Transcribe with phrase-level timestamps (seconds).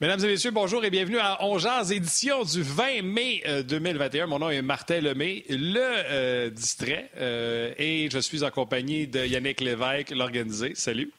[0.00, 4.24] Mesdames et messieurs, bonjour et bienvenue à Ongeaz, édition du 20 mai 2021.
[4.24, 9.06] Euh, Mon nom est Martin Lemay, le euh, distrait, euh, et je suis en compagnie
[9.06, 10.74] de Yannick Lévesque, l'organisé.
[10.74, 11.12] Salut.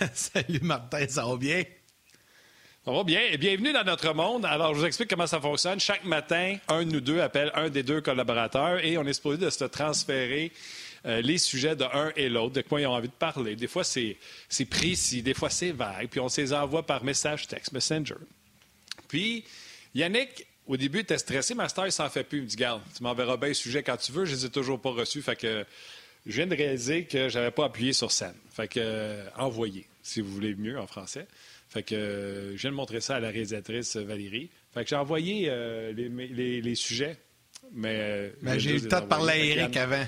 [0.14, 1.64] Salut Martin, ça va bien?
[2.82, 3.20] Ça va bien.
[3.30, 4.46] Et bienvenue dans notre monde.
[4.46, 5.78] Alors, je vous explique comment ça fonctionne.
[5.80, 9.36] Chaque matin, un de nous deux appelle un des deux collaborateurs et on est supposé
[9.36, 10.50] de se transférer
[11.06, 13.56] euh, les sujets de un et l'autre, de quoi ils ont envie de parler.
[13.56, 14.16] Des fois, c'est
[14.68, 18.16] précis, des fois, c'est vague, puis on se les envoie par message texte, Messenger.
[19.08, 19.44] Puis,
[19.94, 21.54] Yannick, au début, était stressé.
[21.54, 22.38] Master, il s'en fait plus.
[22.38, 24.24] Il me dit Garde, tu m'enverras bien les sujets quand tu veux.
[24.24, 25.22] Je les ai toujours pas reçus.
[25.22, 25.64] Fait que
[26.26, 28.34] je viens de réaliser que j'avais pas appuyé sur scène.
[28.50, 31.26] Fait que, euh, envoyez, si vous voulez mieux en français.
[31.70, 34.50] Fait que euh, je viens de montrer ça à la réalisatrice Valérie.
[34.74, 35.50] Fait que j'ai envoyé
[35.94, 37.16] les, sujets.
[37.72, 40.04] Mais, mais j'ai eu le temps de parler à Eric avant.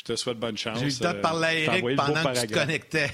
[0.00, 0.78] Je te souhaite bonne chance.
[0.78, 3.10] J'ai eu le temps de parler à euh, Eric pendant que tu te connectais.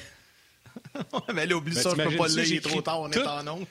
[1.35, 3.27] mais là, oublie ça, je peux pas le lire, il est trop tard, on est
[3.27, 3.67] en ondes.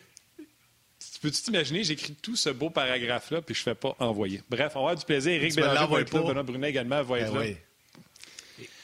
[1.21, 4.43] Peux-tu t'imaginer, j'écris tout ce beau paragraphe-là, puis je ne fais pas envoyer?
[4.49, 5.31] Bref, on va avoir du plaisir.
[5.31, 7.45] Éric Bélanger va être là, Benoît Brunet également va être ben là.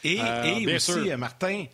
[0.04, 1.66] Et, euh, et aussi, Martin,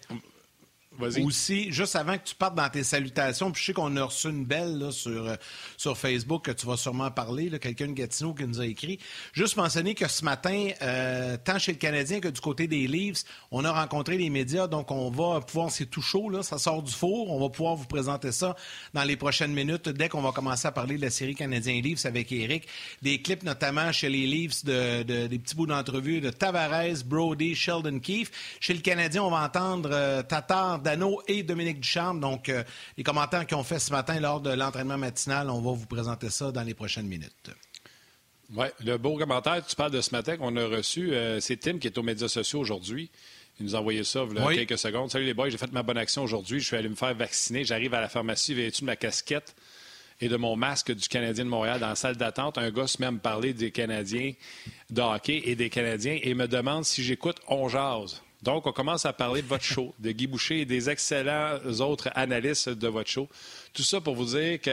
[1.23, 4.29] aussi, juste avant que tu partes dans tes salutations, puis je sais qu'on a reçu
[4.29, 5.35] une belle sur, euh,
[5.77, 8.99] sur Facebook que tu vas sûrement parler, quelqu'un de Gatineau qui nous a écrit.
[9.33, 13.23] Juste mentionner que ce matin, euh, tant chez le Canadien que du côté des Leafs,
[13.51, 16.83] on a rencontré les médias, donc on va pouvoir, c'est tout chaud, là, ça sort
[16.83, 18.55] du four, on va pouvoir vous présenter ça
[18.93, 22.31] dans les prochaines minutes, dès qu'on va commencer à parler de la série Canadien-Leafs avec
[22.31, 22.67] Eric.
[23.01, 27.99] Des clips notamment chez les Leafs, de, des petits bouts d'entrevue de Tavares, Brody, Sheldon
[27.99, 28.31] Keefe.
[28.59, 32.21] Chez le Canadien, on va entendre euh, Tatar, Dano et Dominique Ducharme.
[32.21, 32.63] Donc, euh,
[32.95, 36.29] les commentaires qu'ils ont fait ce matin lors de l'entraînement matinal, on va vous présenter
[36.29, 37.51] ça dans les prochaines minutes.
[38.55, 41.77] Oui, le beau commentaire, tu parles de ce matin qu'on a reçu, euh, c'est Tim
[41.77, 43.11] qui est aux médias sociaux aujourd'hui.
[43.59, 45.11] Il nous a envoyé ça il y a quelques secondes.
[45.11, 46.61] Salut les boys, j'ai fait ma bonne action aujourd'hui.
[46.61, 47.65] Je suis allé me faire vacciner.
[47.65, 49.55] J'arrive à la pharmacie vêtu de ma casquette
[50.21, 52.57] et de mon masque du Canadien de Montréal dans la salle d'attente.
[52.57, 54.31] Un gars se met à me parler des Canadiens
[54.89, 58.21] de hockey et des Canadiens et me demande si j'écoute On Jase.
[58.47, 62.07] Donc, on commence à parler de votre show, de Guy Boucher et des excellents autres
[62.15, 63.27] analystes de votre show.
[63.73, 64.69] Tout ça pour vous dire que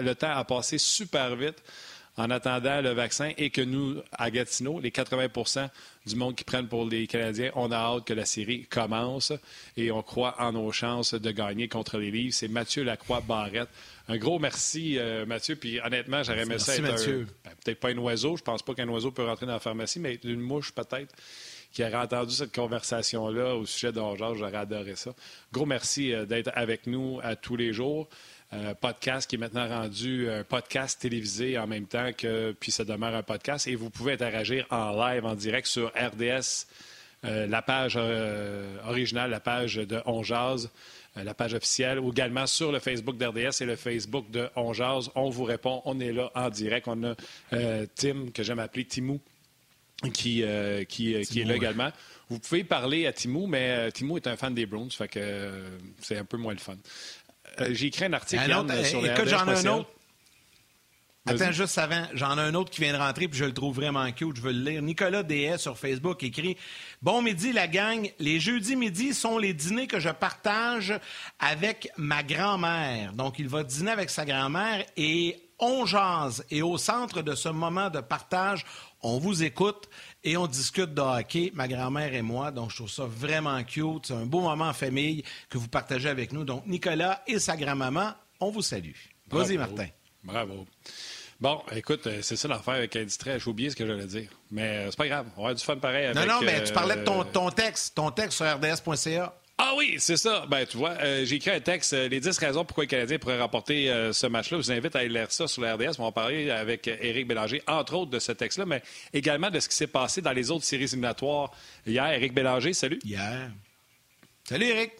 [0.00, 1.60] le temps a passé super vite
[2.16, 5.68] en attendant le vaccin et que nous, à Gatineau, les 80%
[6.06, 9.32] du monde qui prennent pour les Canadiens, on a hâte que la série commence
[9.76, 12.34] et on croit en nos chances de gagner contre les Livres.
[12.34, 13.68] C'est Mathieu Lacroix-Barrette.
[14.06, 15.56] Un gros merci, euh, Mathieu.
[15.56, 17.26] Puis honnêtement, j'aurais aimé ça être ben,
[17.64, 18.36] peut-être pas un oiseau.
[18.36, 21.12] Je pense pas qu'un oiseau peut rentrer dans la pharmacie, mais une mouche peut-être
[21.72, 25.12] qui aurait entendu cette conversation-là au sujet de j'aurais adoré ça.
[25.52, 28.08] Gros merci euh, d'être avec nous à tous les jours.
[28.54, 32.84] Euh, podcast qui est maintenant rendu un podcast télévisé en même temps que, puis ça
[32.84, 33.66] demeure un podcast.
[33.66, 36.66] Et vous pouvez interagir en live, en direct sur RDS,
[37.24, 37.98] euh, la page
[38.86, 40.22] originale, la page de On
[41.16, 44.72] la page officielle, ou également sur le Facebook d'RDS et le Facebook de On
[45.16, 46.86] On vous répond, on est là en direct.
[46.88, 47.14] On a
[47.96, 49.20] Tim, que j'aime appeler Timou,
[50.12, 51.90] qui, euh, qui, euh, qui, est là également.
[52.28, 55.50] Vous pouvez parler à Timou, mais euh, Timou est un fan des Browns, fait que
[56.00, 56.76] c'est un peu moins le fun.
[57.70, 58.44] J'ai écrit un article
[58.84, 59.90] sur les Écoute, j'en ai un autre.
[61.26, 63.76] Attends, juste avant, j'en ai un autre qui vient de rentrer, puis je le trouve
[63.76, 64.82] vraiment cute, je veux le lire.
[64.82, 66.56] Nicolas DS sur Facebook écrit
[67.02, 68.10] Bon midi, la gang.
[68.18, 70.98] Les jeudis midi sont les dîners que je partage
[71.38, 73.12] avec ma grand-mère.
[73.12, 76.44] Donc, il va dîner avec sa grand-mère et on jase.
[76.50, 78.64] Et au centre de ce moment de partage,
[79.02, 79.88] on vous écoute
[80.24, 82.50] et on discute de hockey, ma grand-mère et moi.
[82.50, 84.06] Donc, je trouve ça vraiment cute.
[84.06, 86.44] C'est un beau moment en famille que vous partagez avec nous.
[86.44, 88.92] Donc, Nicolas et sa grand-maman, on vous salue.
[89.30, 89.86] Vas-y, Martin.
[90.24, 90.66] Bravo.
[91.40, 93.38] Bon, écoute, euh, c'est ça l'affaire avec Industrie.
[93.38, 94.28] J'ai oublié ce que j'allais dire.
[94.50, 95.26] Mais euh, c'est pas grave.
[95.36, 96.16] On va avoir du fun pareil avec...
[96.16, 97.94] Non, non, mais tu parlais de ton, euh, ton texte.
[97.94, 99.34] Ton texte sur rds.ca.
[99.60, 100.46] Ah oui, c'est ça.
[100.48, 103.18] Ben, tu vois, euh, j'ai écrit un texte, euh, les 10 raisons pourquoi les Canadiens
[103.18, 104.58] pourraient remporter euh, ce match-là.
[104.58, 105.98] Je vous invite à aller lire ça sur la RDS.
[105.98, 108.82] On va en parler avec Éric Bélanger, entre autres de ce texte-là, mais
[109.12, 111.50] également de ce qui s'est passé dans les autres séries éliminatoires
[111.84, 112.06] hier.
[112.06, 113.00] Éric Bélanger, salut.
[113.04, 113.50] Hier.
[114.44, 114.92] Salut, Éric.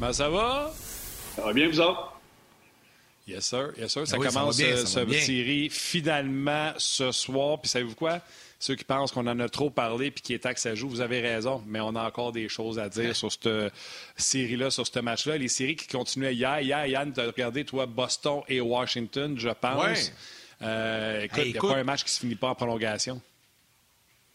[0.00, 0.72] Ben, ça va?
[1.36, 2.18] Ça va bien, vous autres?
[3.28, 3.72] Yes, sir.
[3.78, 4.08] Yes, sir.
[4.08, 7.60] Ça commence cette série finalement ce soir.
[7.60, 8.20] Puis savez-vous quoi?
[8.58, 10.88] Ceux qui pensent qu'on en a trop parlé puis qui est temps que ça joue,
[10.88, 13.48] vous avez raison, mais on a encore des choses à dire sur cette
[14.16, 15.36] série-là, sur ce match-là.
[15.36, 16.60] Les séries qui continuaient hier.
[16.60, 20.12] Hier, Yann, tu as regardé, toi, Boston et Washington, je pense.
[20.62, 23.20] Euh, écoute, il n'y a pas un match qui se finit pas en prolongation.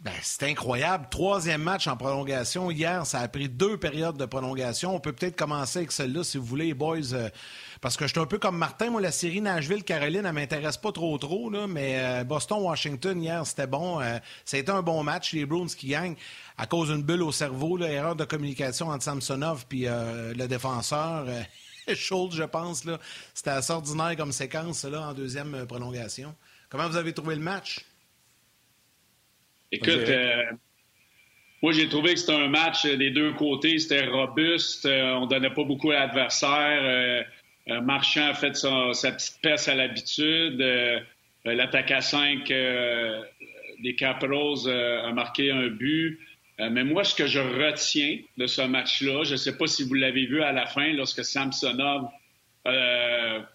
[0.04, 1.08] Ben, c'est incroyable.
[1.10, 2.70] Troisième match en prolongation.
[2.70, 4.94] Hier, ça a pris deux périodes de prolongation.
[4.94, 7.14] On peut peut-être commencer avec celle-là, si vous voulez, boys.
[7.14, 7.30] Euh,
[7.80, 8.90] parce que je suis un peu comme Martin.
[8.90, 11.50] Moi, la série Nashville-Caroline, elle m'intéresse pas trop, trop.
[11.50, 14.02] Là, mais euh, Boston-Washington, hier, c'était bon.
[14.02, 15.32] Euh, a été un bon match.
[15.32, 16.18] Les Bruins qui gagnent
[16.58, 17.78] à cause d'une bulle au cerveau.
[17.78, 21.28] Là, erreur de communication entre Samsonov et le défenseur.
[21.94, 22.84] Schultz, je pense.
[23.34, 26.36] C'était assez ordinaire comme séquence là, en deuxième prolongation.
[26.70, 27.86] Comment vous avez trouvé le match?
[29.74, 30.44] Écoute, euh,
[31.64, 33.80] moi, j'ai trouvé que c'était un match des deux côtés.
[33.80, 34.86] C'était robuste.
[34.86, 37.26] Euh, on donnait pas beaucoup à l'adversaire.
[37.68, 40.64] Euh, Marchand a fait sa, petite peste à l'habitude.
[41.44, 46.20] L'attaque à 5 des Capitals a marqué un but.
[46.60, 49.96] mais moi, ce que je retiens de ce match-là, je ne sais pas si vous
[49.96, 52.10] l'avez vu à la fin, lorsque Samsonov
[52.66, 52.72] il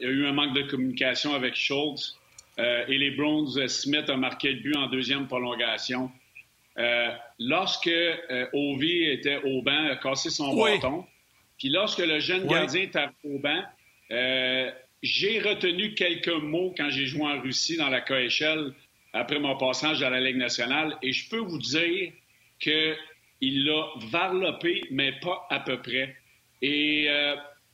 [0.01, 2.18] y a eu un manque de communication avec Schultz.
[2.59, 6.11] Euh, et les Browns, euh, Smith a marqué le but en deuxième prolongation.
[6.79, 7.09] Euh,
[7.39, 7.91] lorsque
[8.53, 11.05] Ovi était au banc, a cassé son bâton,
[11.59, 13.63] puis lorsque le jeune gardien était au banc,
[15.03, 18.73] j'ai retenu quelques mots quand j'ai joué en Russie dans la KHL
[19.13, 22.13] après mon passage à la Ligue nationale, et je peux vous dire
[22.61, 26.17] qu'il l'a varlopé, mais pas à peu près.
[26.63, 27.09] Et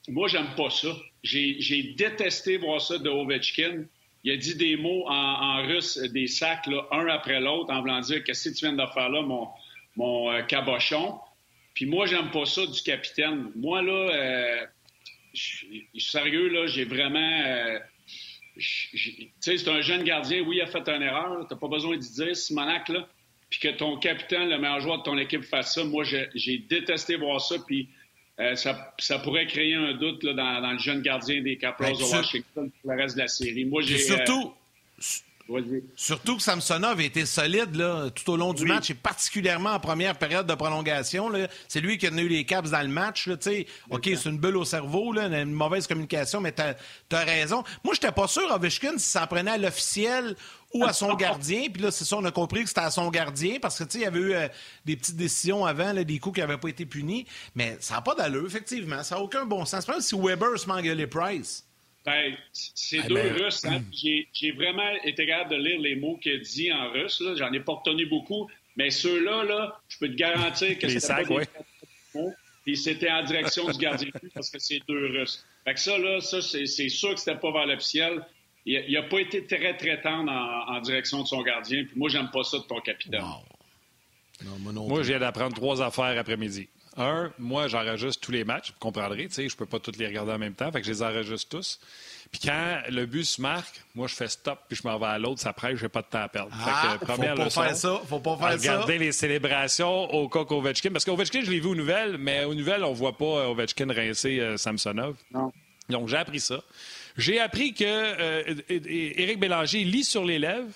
[0.08, 0.96] moi, j'aime pas ça.
[1.22, 3.84] J'ai détesté voir ça de Ovechkin
[4.24, 8.24] il a dit des mots en, russe, des sacs, un après l'autre, en voulant dire
[8.24, 9.48] Qu'est-ce que tu viens de faire là, mon,
[9.96, 11.18] mon euh, cabochon?
[11.74, 13.50] Puis moi, j'aime pas ça du capitaine.
[13.54, 14.66] Moi, là, euh,
[15.34, 17.42] je suis sérieux, là, j'ai vraiment.
[17.46, 17.78] Euh,
[18.56, 21.96] tu sais, c'est un jeune gardien, oui, il a fait une erreur, t'as pas besoin
[21.96, 23.08] de dire, Simonac, là,
[23.50, 25.84] puis que ton capitaine, le meilleur joueur de ton équipe, fasse ça.
[25.84, 27.88] Moi, j'ai détesté voir ça, puis
[28.40, 32.70] euh, ça, pourrait créer un doute dans, le jeune gardien des Capitals ben, de Washington
[32.82, 33.64] pour le reste de la série.
[33.64, 33.98] Moi, j'ai.
[33.98, 34.52] Surtout.
[34.98, 35.02] Euh,
[35.96, 39.80] surtout que Samsonov a été solide là, tout au long du match et particulièrement en
[39.80, 41.30] première période de prolongation.
[41.68, 43.26] C'est lui qui a tenu les caps dans le match.
[43.26, 43.36] Là,
[43.90, 47.62] OK, c'est une bulle au cerveau, là, une mauvaise communication, mais tu as, raison.
[47.84, 50.34] Moi, je n'étais pas sûr, Ovechkin, si ça prenait à l'officiel
[50.72, 51.68] ou à son gardien.
[51.72, 53.92] Puis là, c'est ça, on a compris que c'était à son gardien parce que, tu
[53.92, 54.48] sais, il y avait eu euh,
[54.84, 57.26] des petites décisions avant, là, des coups qui n'avaient pas été punis.
[57.54, 59.02] Mais ça n'a pas d'allure, effectivement.
[59.02, 59.84] Ça n'a aucun bon sens.
[59.84, 61.64] Pas si Weber se les Price.
[62.04, 63.64] Ben, c'est eh deux ben, Russes.
[63.64, 63.82] Hein.
[63.92, 67.22] J'ai vraiment été capable de lire les mots qu'il dit en russe.
[67.36, 68.48] J'en ai pas retenu beaucoup.
[68.76, 71.46] Mais ceux-là, là, je peux te garantir que c'était pas ouais.
[72.64, 75.44] Puis c'était en direction du gardien parce que c'est deux Russes.
[75.64, 78.24] Fait que ça, là, ça, c'est sûr que c'était pas vers l'officiel
[78.66, 81.84] il n'a pas été très, très tendre en, direction de son gardien.
[81.84, 83.22] Puis moi, j'aime pas ça de ton capitaine.
[84.42, 86.68] moi, je viens d'apprendre trois affaires après-midi.
[86.96, 88.68] Un, moi, j'enregistre tous les matchs.
[88.68, 90.70] Vous comprendrez, tu sais, je peux pas tous les regarder en même temps.
[90.70, 91.80] Fait que je les enregistre tous.
[92.30, 95.18] Puis quand le but se marque, moi, je fais stop, puis je m'en vais à
[95.18, 95.40] l'autre.
[95.40, 96.52] Ça presse, j'ai pas de temps à perdre.
[96.52, 98.00] Ah, fait que, première faut pas faire ça.
[98.08, 100.90] Faut pas faire regarder les célébrations au coq Ovechkin.
[100.90, 104.40] Parce qu'Ovechkin, je l'ai vu aux nouvelles, mais aux nouvelles, on voit pas Ovechkin rincer
[104.40, 105.16] euh, Samsonov.
[105.32, 105.52] Non.
[105.88, 106.62] Donc, j'ai appris ça.
[107.16, 110.72] J'ai appris que euh, Éric Bélanger lit sur les lèvres.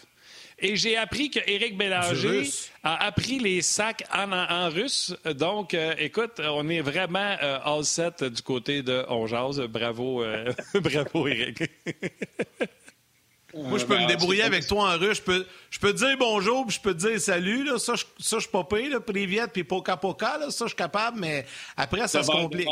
[0.61, 2.43] Et j'ai appris que Éric Bélanger
[2.83, 5.15] a appris les sacs en, russe.
[5.25, 9.27] Donc, euh, écoute, on est vraiment euh, all set du côté de On
[9.69, 10.25] Bravo,
[10.75, 11.63] bravo Éric.
[13.55, 15.19] Moi, je peux me débrouiller avec toi en russe.
[15.19, 17.65] Je peux, je peux te dire bonjour, puis je peux te dire salut.
[17.65, 17.79] Là.
[17.79, 18.91] Ça, je, ça, je suis pas payé.
[19.01, 20.39] Privet, puis poka poka.
[20.39, 20.51] Là.
[20.51, 21.47] Ça, je suis capable, mais
[21.77, 22.69] après, ça, se complique.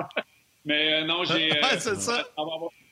[0.64, 1.50] mais non, j'ai...
[1.78, 2.24] ça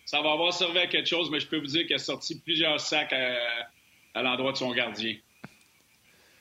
[0.05, 2.39] ça va avoir servi à quelque chose, mais je peux vous dire qu'il a sorti
[2.39, 3.37] plusieurs sacs à,
[4.23, 5.15] l'endroit de son gardien.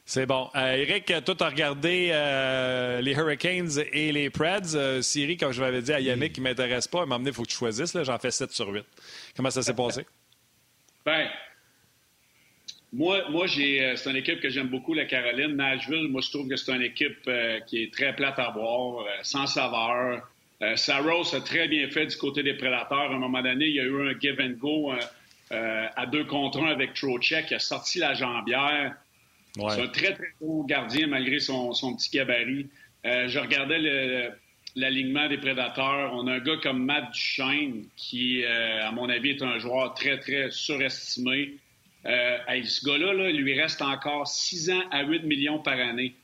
[0.06, 0.50] C'est bon.
[0.56, 4.76] Euh, Eric, toi, tu as regardé euh, les Hurricanes et les Preds.
[4.76, 7.32] Euh, Siri, comme je l'avais dit à Yannick, qui ne m'intéresse pas, à un il
[7.32, 7.98] faut que tu choisisses.
[8.04, 8.84] J'en fais 7 sur 8.
[9.36, 10.06] Comment ça s'est passé?
[11.06, 11.30] ben,
[12.92, 15.56] moi, moi c'est une équipe que j'aime beaucoup, la Caroline.
[15.56, 17.30] Nashville, moi, je trouve que c'est une équipe
[17.68, 20.22] qui est très plate à voir, sans saveur.
[20.64, 23.12] Euh, Saros a très bien fait du côté des prédateurs.
[23.12, 24.94] À un moment donné, il y a eu un give and go
[25.54, 27.52] euh, euh, à deux contre un avec Trocheck.
[27.52, 28.96] Il a sorti la jambière.
[29.56, 32.70] C'est un très, très bon gardien malgré son, petit gabarit.
[33.04, 34.32] je regardais
[34.76, 36.12] l'alignement des prédateurs.
[36.16, 40.20] On a un gars comme Matt Duchesne qui, à mon avis, est un joueur très,
[40.20, 41.58] très surestimé.
[42.04, 46.16] ce gars-là, là, il lui reste encore 6 ans à 8 millions par année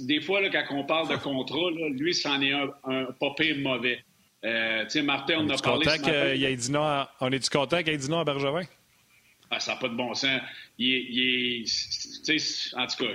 [0.00, 4.04] des fois, là, quand on parle de contrat, lui, c'en est un, un pas mauvais.
[4.44, 5.88] Euh, tu sais, Martin, on, a parlé...
[5.88, 7.10] a dit non à...
[7.20, 8.64] On est-tu content qu'il ait dit non à Bergevin?
[9.50, 10.40] Ah, ça n'a pas de bon sens.
[10.78, 11.02] Il est...
[11.10, 13.12] Il est en tout cas...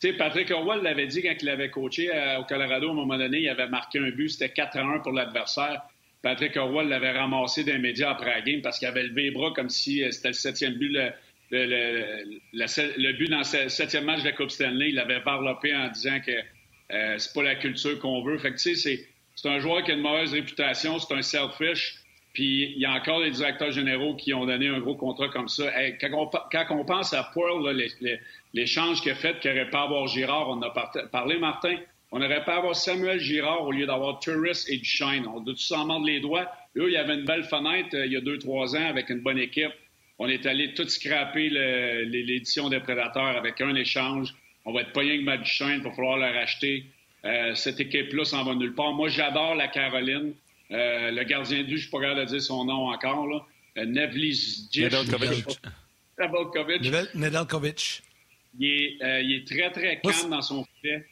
[0.00, 3.18] Tu sais, Patrick Orwell l'avait dit quand il avait coaché au Colorado, à un moment
[3.18, 5.82] donné, il avait marqué un but, c'était 4 à 1 pour l'adversaire.
[6.22, 9.52] Patrick Orwell l'avait ramassé d'un média après la game parce qu'il avait levé les bras
[9.54, 10.96] comme si euh, c'était le septième but
[11.50, 16.20] le, but dans le septième match de la Coupe Stanley, il l'avait varlopé en disant
[16.20, 16.32] que
[16.92, 18.38] euh, c'est pas la culture qu'on veut.
[18.38, 19.06] Fait que, tu sais, c'est
[19.46, 21.96] un joueur qui a une mauvaise réputation, c'est un selfish.
[22.32, 25.48] Puis il y a encore des directeurs généraux qui ont donné un gros contrat comme
[25.48, 25.70] ça.
[26.00, 26.30] quand,
[26.70, 27.76] on, pense à Pearl,
[28.54, 30.70] l'échange qu'il a fait, qu'il n'aurait pas avoir Girard, on a
[31.10, 31.76] parlé, Martin,
[32.10, 35.26] on n'aurait pas avoir Samuel Girard au lieu d'avoir Tourist et Duchesne.
[35.26, 36.50] On doit tous en mordre les doigts?
[36.76, 39.10] Eux, il y avait une belle fenêtre euh, il y a deux, trois ans avec
[39.10, 39.72] une bonne équipe.
[40.18, 44.34] On est allé tout scraper l'édition des Prédateurs avec un échange.
[44.64, 46.84] On va être pas rien que Duchesne, il va falloir le racheter.
[47.24, 48.92] Euh, cette équipe-là s'en va nulle part.
[48.92, 50.34] Moi, j'adore la Caroline.
[50.70, 53.26] Euh, le gardien de but, je ne suis pas capable de dire son nom encore.
[53.26, 53.44] Là.
[53.78, 55.58] Euh, Nedeljkovic.
[57.14, 58.02] Nedeljkovic.
[58.58, 61.06] Il est, euh, il est très, très calme dans son fait.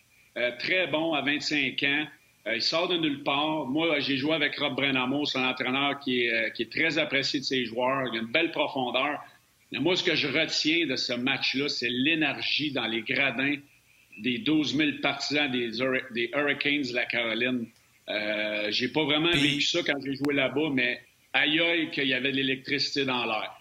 [0.58, 2.06] très bon à 25 ans.
[2.54, 3.66] il sort de nulle part.
[3.66, 7.40] Moi, j'ai joué avec Rob Brenamo, c'est un entraîneur qui est, qui est, très apprécié
[7.40, 8.08] de ses joueurs.
[8.12, 9.25] Il a une belle profondeur.
[9.72, 13.56] Mais moi, ce que je retiens de ce match-là, c'est l'énergie dans les gradins
[14.18, 15.70] des 12 000 partisans des,
[16.12, 17.66] des Hurricanes de la Caroline.
[18.08, 21.00] Euh, j'ai pas vraiment vécu ça quand j'ai joué là-bas, mais
[21.32, 23.52] aïe aïe qu'il y avait de l'électricité dans l'air.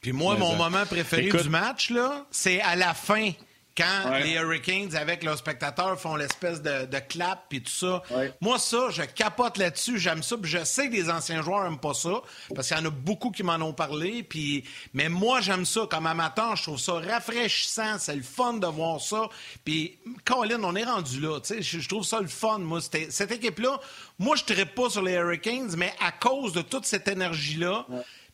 [0.00, 3.30] Puis moi, mon moment préféré du match, là, c'est à la fin
[3.76, 8.02] quand les Hurricanes, avec leurs spectateurs, font l'espèce de, clap et tout ça.
[8.40, 9.98] Moi, ça, je capote là-dessus.
[9.98, 10.36] J'aime ça.
[10.36, 12.22] Puis je sais que les anciens joueurs n'aiment pas ça
[12.54, 14.22] parce qu'il y en a beaucoup qui m'en ont parlé.
[14.22, 14.64] Puis...
[14.92, 15.86] Mais moi, j'aime ça.
[15.90, 17.98] Comme amateur, je trouve ça rafraîchissant.
[17.98, 19.28] C'est le fun de voir ça.
[19.64, 21.40] Puis, Colin, on est rendu là.
[21.42, 22.58] Je trouve ça le fun.
[22.58, 23.80] Moi, cette équipe-là,
[24.18, 27.86] moi, je ne pas sur les Hurricanes, mais à cause de toute cette énergie-là,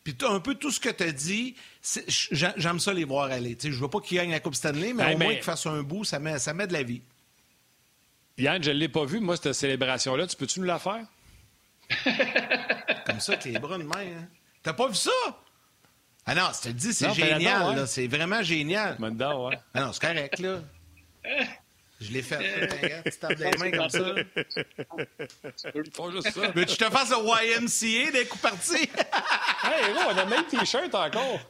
[0.02, 1.54] puis un peu tout ce que tu as dit,
[2.08, 3.56] j'aime ça les voir aller.
[3.60, 5.82] Je ne veux pas qu'ils gagnent la Coupe Stanley, mais au moins qu'ils fassent un
[5.82, 7.02] bout, ça met, ça met de la vie.
[8.38, 10.26] Yann, je ne l'ai pas vu, moi, cette célébration-là.
[10.26, 11.04] Tu peux-tu nous la faire?
[13.06, 13.98] Comme ça, avec les bras de main.
[13.98, 14.28] Hein?
[14.62, 15.10] T'as pas vu ça?
[16.24, 17.86] Ah non, je te dis, c'est génial.
[17.86, 18.96] C'est vraiment génial.
[19.00, 19.58] ouais.
[19.74, 20.60] Ah non, c'est correct, là.
[22.00, 23.02] Je l'ai fait.
[23.04, 24.14] tu tapes des mains comme ça.
[25.74, 26.40] juste ça.
[26.54, 28.82] Mais tu te fasses le YMCA des coups partis.
[29.64, 31.40] hey, on a même T-shirt encore.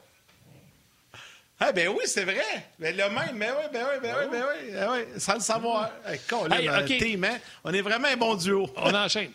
[1.63, 2.41] Ah ben oui, c'est vrai.
[2.79, 5.19] Mais le même, mais oui, ben oui, ben oui, ben oui, ben oui.
[5.21, 5.91] Sans le savoir.
[6.05, 7.37] Hey, hey, team, hein?
[7.63, 8.67] On est vraiment un bon duo.
[8.75, 9.31] On enchaîne.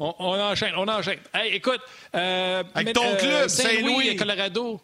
[0.00, 1.20] On, enchaîne, on enchaîne.
[1.32, 1.80] Hey, écoute,
[2.14, 4.80] euh, avec ton club, Saint-Louis, Colorado.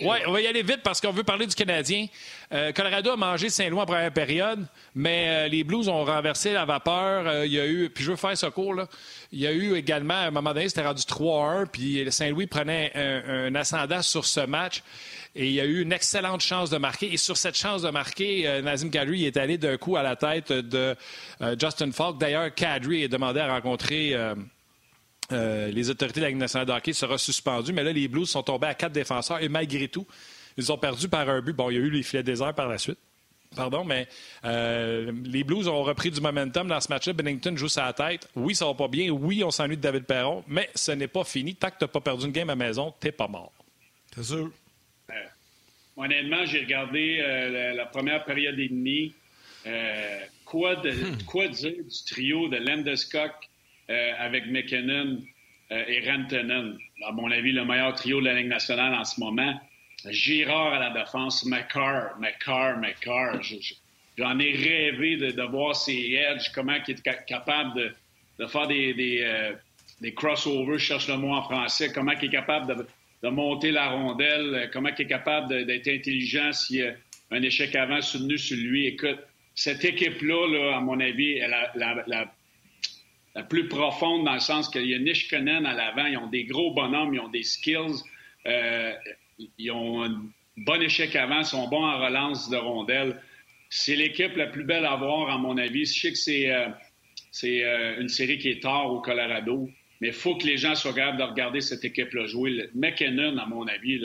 [0.00, 2.06] Oui, on va y aller vite parce qu'on veut parler du Canadien.
[2.52, 6.64] Euh, Colorado a mangé Saint-Louis en première période, mais euh, les Blues ont renversé la
[6.64, 7.26] vapeur.
[7.26, 8.88] Euh, il y a eu, puis je veux faire ce cours, là.
[9.30, 12.92] Il y a eu également, à un moment donné, c'était rendu 3-1, puis Saint-Louis prenait
[12.94, 14.82] un, ascendant sur ce match.
[15.36, 17.12] Et il y a eu une excellente chance de marquer.
[17.12, 20.50] Et sur cette chance de marquer, Nazim Kadri est allé d'un coup à la tête
[20.50, 20.96] de
[21.60, 22.18] Justin Falk.
[22.18, 24.16] D'ailleurs, Kadri est demandé à rencontrer
[25.32, 28.28] euh, les autorités de la Ligue nationale de hockey sera suspendu, mais là, les Blues
[28.28, 30.06] sont tombés à quatre défenseurs et malgré tout,
[30.56, 31.54] ils ont perdu par un but.
[31.54, 32.98] Bon, il y a eu les filets déserts par la suite.
[33.54, 34.06] Pardon, mais
[34.44, 37.12] euh, les Blues ont repris du momentum dans ce match-là.
[37.12, 38.28] Bennington joue sa tête.
[38.36, 39.10] Oui, ça va pas bien.
[39.10, 41.56] Oui, on s'ennuie de David Perron, mais ce n'est pas fini.
[41.56, 43.52] Tant que tu n'as pas perdu une game à maison, t'es pas mort.
[44.14, 44.50] C'est sûr.
[45.10, 45.14] Euh,
[45.96, 49.14] honnêtement, j'ai regardé la, première période et demie.
[50.44, 51.22] quoi, de, hmm.
[51.26, 53.32] quoi dire du trio de Landeskog,
[53.90, 55.18] euh, avec McKinnon
[55.72, 56.78] euh, et Rantanen.
[57.04, 59.60] À mon avis, le meilleur trio de la Ligue nationale en ce moment.
[60.10, 63.40] Girard à la défense, McCarr, McCarr, McCarr.
[64.16, 67.92] J'en ai rêvé de, voir ses edges, comment il est capable
[68.38, 72.30] de, faire des, des, euh, crossovers, je cherche le mot en français, comment il est
[72.30, 72.86] capable
[73.22, 76.94] de, monter la rondelle, comment il est capable d'être intelligent s'il y a
[77.32, 78.86] un échec avant soutenu sur lui.
[78.86, 79.18] Écoute,
[79.56, 82.32] cette équipe-là, là, à mon avis, a la, la
[83.48, 86.72] plus profonde dans le sens qu'il y a Nishkonen à l'avant, ils ont des gros
[86.74, 88.02] bonhommes, ils ont des skills,
[88.46, 88.92] euh,
[89.58, 90.22] ils ont un
[90.56, 93.20] bon échec avant, ils sont bons en relance de rondelles.
[93.68, 95.84] C'est l'équipe la plus belle à voir, à mon avis.
[95.84, 96.68] Je sais que c'est euh,
[97.44, 99.70] euh, une série qui est tard au Colorado,
[100.00, 102.68] mais il faut que les gens soient capables de regarder cette équipe-là jouer.
[102.74, 104.00] McKinnon, à mon avis,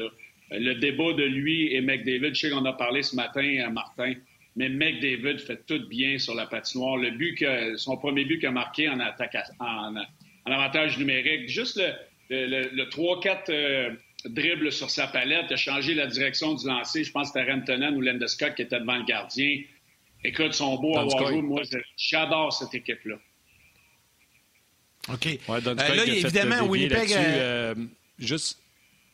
[0.52, 4.14] le débat de lui et McDavid, je sais qu'on a parlé ce matin à Martin,
[4.56, 6.98] mais McDavid fait tout bien sur la patinoire.
[6.98, 9.96] Le but que, son premier but qu'il a marqué en attaque, en,
[10.46, 11.82] avantage numérique, juste
[12.30, 13.92] le, le, 3-4 euh,
[14.26, 17.04] dribble sur sa palette, a changé la direction du lancer.
[17.04, 19.62] Je pense que c'était Rantanen ou Landeskog qui était devant le gardien.
[20.24, 21.42] Écoute, son beau à avoir joué.
[21.42, 21.62] Moi,
[21.98, 23.16] j'adore cette équipe-là.
[25.10, 25.26] OK.
[25.26, 27.12] Ouais, euh, là, évidemment, Winnipeg...
[27.12, 27.76] Euh,
[28.18, 28.60] juste,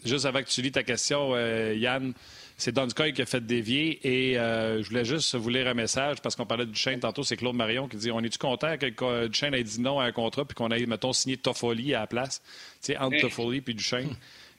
[0.06, 1.36] juste avant que tu lis ta question,
[1.74, 2.14] Yann,
[2.62, 4.00] c'est Don Sky qui a fait dévier.
[4.04, 7.24] Et euh, je voulais juste vous lire un message parce qu'on parlait de Duchesne tantôt.
[7.24, 10.12] C'est Claude Marion qui dit On est-tu content que Duchesne ait dit non à un
[10.12, 12.42] contrat puis qu'on ait, mettons, signé Toffoli à la place,
[12.76, 14.16] tu sais, entre Toffoli puis Duchesne.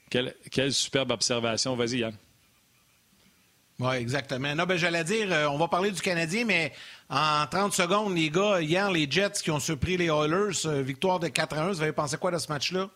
[0.09, 1.75] Quelle, superbe observation.
[1.75, 2.15] Vas-y, Yann.
[3.79, 4.53] Oui, exactement.
[4.53, 6.71] Non, ben, j'allais dire, euh, on va parler du Canadien, mais
[7.09, 11.19] en 30 secondes, les gars, hier, les Jets qui ont surpris les Oilers, euh, victoire
[11.19, 12.89] de 4 1, vous avez pensé quoi de ce match-là?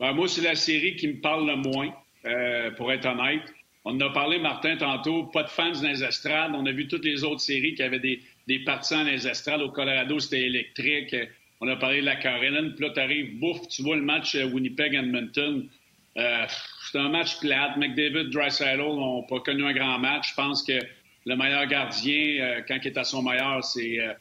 [0.00, 1.90] Ben, moi, c'est la série qui me parle le moins,
[2.26, 3.42] euh, pour être honnête.
[3.84, 6.52] On en a parlé, Martin, tantôt, pas de fans dans les estrades.
[6.54, 9.60] On a vu toutes les autres séries qui avaient des, des partisans dans les estrades.
[9.60, 11.14] Au Colorado, c'était électrique.
[11.60, 12.74] On a parlé de la Caroline.
[12.74, 15.68] Puis là, t'arrives, bouf, tu vois le match Winnipeg-Edmonton.
[16.16, 16.46] Euh,
[16.90, 17.76] c'est un match plate.
[17.76, 20.30] McDavid, Dreisaitl n'ont pas connu un grand match.
[20.30, 20.78] Je pense que
[21.26, 24.12] le meilleur gardien, euh, quand il est à son meilleur, c'est euh,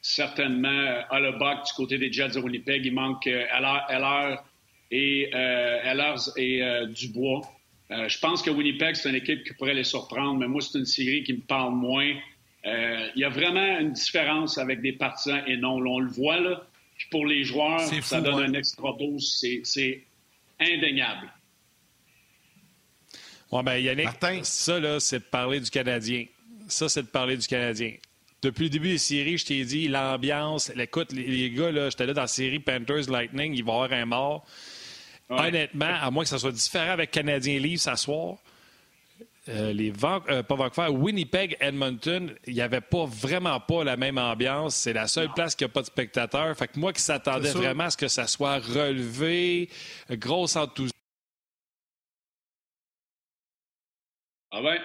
[0.00, 2.84] certainement euh, du côté des Jets de Winnipeg.
[2.84, 4.42] Il manque Heller
[4.90, 5.30] et,
[6.36, 7.40] et Dubois.
[8.08, 10.86] Je pense que Winnipeg, c'est une équipe qui pourrait les surprendre, mais moi, c'est une
[10.86, 12.12] série qui me parle moins.
[12.64, 15.76] Il y a vraiment une différence avec des partisans et non.
[15.76, 16.66] on le voit, là.
[16.96, 19.44] Puis pour les joueurs, ça donne un extra dose.
[19.64, 20.02] C'est
[20.60, 21.32] indéniable.
[23.50, 24.08] Oui, bien, Yannick,
[24.42, 26.26] ça, là, c'est de parler du Canadien.
[26.66, 27.94] Ça, c'est de parler du Canadien.
[28.42, 32.14] Depuis le début des séries, je t'ai dit, l'ambiance, écoute, les, gars, là, j'étais là
[32.14, 34.46] dans la série Panthers Lightning, il va y avoir un mort.
[35.28, 38.36] Honnêtement, à moins que ça soit différent avec Canadien ce soir,
[39.48, 44.16] euh, les euh, pas Vancouver, Winnipeg, Edmonton, il n'y avait pas vraiment pas la même
[44.16, 44.74] ambiance.
[44.74, 46.56] C'est la seule place qui n'a pas de spectateurs.
[46.56, 49.68] Fait que moi qui s'attendais vraiment à ce que ça soit relevé,
[50.10, 50.92] grosse enthousiasme.
[54.50, 54.80] Ah ouais?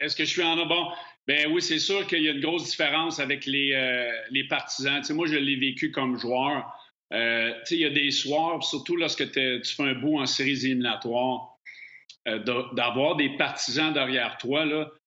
[0.00, 0.88] Est-ce que, je suis en bon?
[1.26, 5.02] Ben oui, c'est sûr qu'il y a une grosse différence avec les, euh, partisans.
[5.10, 6.72] moi, je l'ai vécu comme joueur.
[7.12, 11.58] Euh, il y a des soirs, surtout lorsque tu fais un bout en séries éliminatoires,
[12.28, 12.38] euh,
[12.74, 14.66] d'avoir des partisans derrière toi,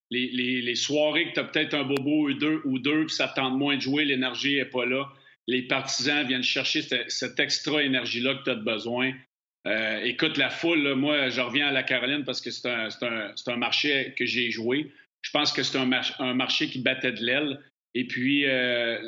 [0.09, 3.57] les, soirées que tu as peut-être un bobo ou deux, ou deux puis ça tente
[3.57, 5.09] moins de jouer, l'énergie n'est pas là.
[5.47, 9.13] Les partisans viennent chercher cette, extra énergie-là que tu as besoin.
[9.67, 14.13] Euh, écoute, la foule, moi, je reviens à la Caroline parce que c'est un, marché
[14.17, 14.91] que j'ai joué.
[15.21, 17.59] Je pense que c'est un, marché qui battait de l'aile.
[17.93, 18.99] Et puis, euh,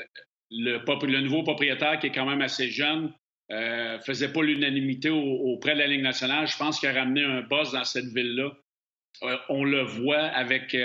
[0.52, 3.12] le, nouveau propriétaire, qui est quand même assez jeune,
[3.52, 6.48] euh, faisait pas l'unanimité auprès de la Ligue nationale.
[6.48, 8.52] Je pense qu'il a ramené un boss dans cette ville-là
[9.50, 10.76] on le voit avec,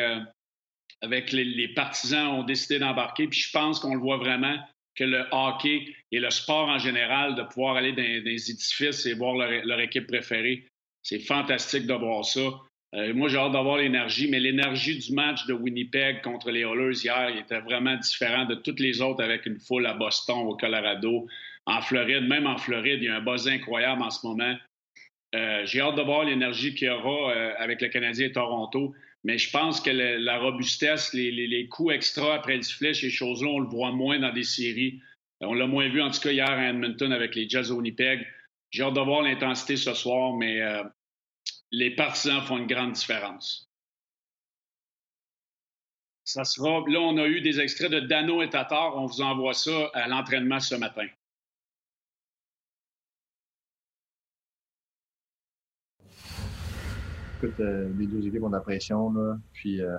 [1.00, 3.28] avec les, partisans ont décidé d'embarquer.
[3.28, 4.56] Puis je pense qu'on le voit vraiment
[4.98, 9.14] que le hockey et le sport en général, de pouvoir aller dans, des édifices et
[9.14, 10.66] voir leur, équipe préférée,
[11.02, 12.40] c'est fantastique de voir ça.
[12.94, 16.98] Euh, moi, j'ai hâte d'avoir l'énergie, mais l'énergie du match de Winnipeg contre les Oilers
[17.04, 21.26] hier, était vraiment différent de toutes les autres avec une foule à Boston, au Colorado,
[21.66, 22.26] en Floride.
[22.26, 24.56] Même en Floride, il y a un buzz incroyable en ce moment.
[25.34, 28.94] Euh, j'ai hâte de voir l'énergie qu'il y aura euh, avec le Canadien et Toronto.
[29.28, 33.58] Mais je pense que la robustesse, les, coups extra après le sifflet, ces choses-là, on
[33.58, 35.02] le voit moins dans des séries.
[35.42, 38.26] On l'a moins vu, en tout cas, hier à Edmonton avec les Jazz Winnipeg.
[38.70, 40.82] J'ai hâte de voir l'intensité ce soir, mais euh,
[41.70, 43.70] les partisans font une grande différence.
[46.24, 46.82] Ça sera.
[46.88, 48.96] Là, on a eu des extraits de Dano et Tatar.
[48.96, 51.06] On vous envoie ça à l'entraînement ce matin.
[57.42, 59.12] Écoute, euh, les deux équipes ont de la pression.
[59.12, 59.38] Là.
[59.52, 59.96] Puis euh,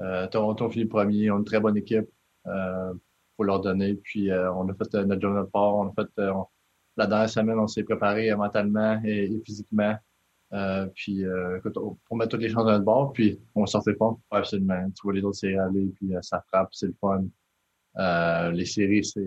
[0.00, 2.08] euh, Toronto finit premier, on a une très bonne équipe.
[2.46, 2.92] Euh,
[3.36, 3.94] faut leur donner.
[3.94, 5.48] Puis on a fait notre job.
[5.54, 6.22] On a fait
[6.96, 9.96] la dernière semaine, on s'est préparé mentalement et, physiquement.
[10.94, 11.24] puis
[11.56, 14.16] écoute, pour mettre toutes les chances dans notre bord, puis on sortait pas.
[14.30, 14.88] Absolument.
[14.90, 18.52] Tu vois les autres séries aller, puis ça frappe, c'est le fun.
[18.52, 19.26] les séries, c'est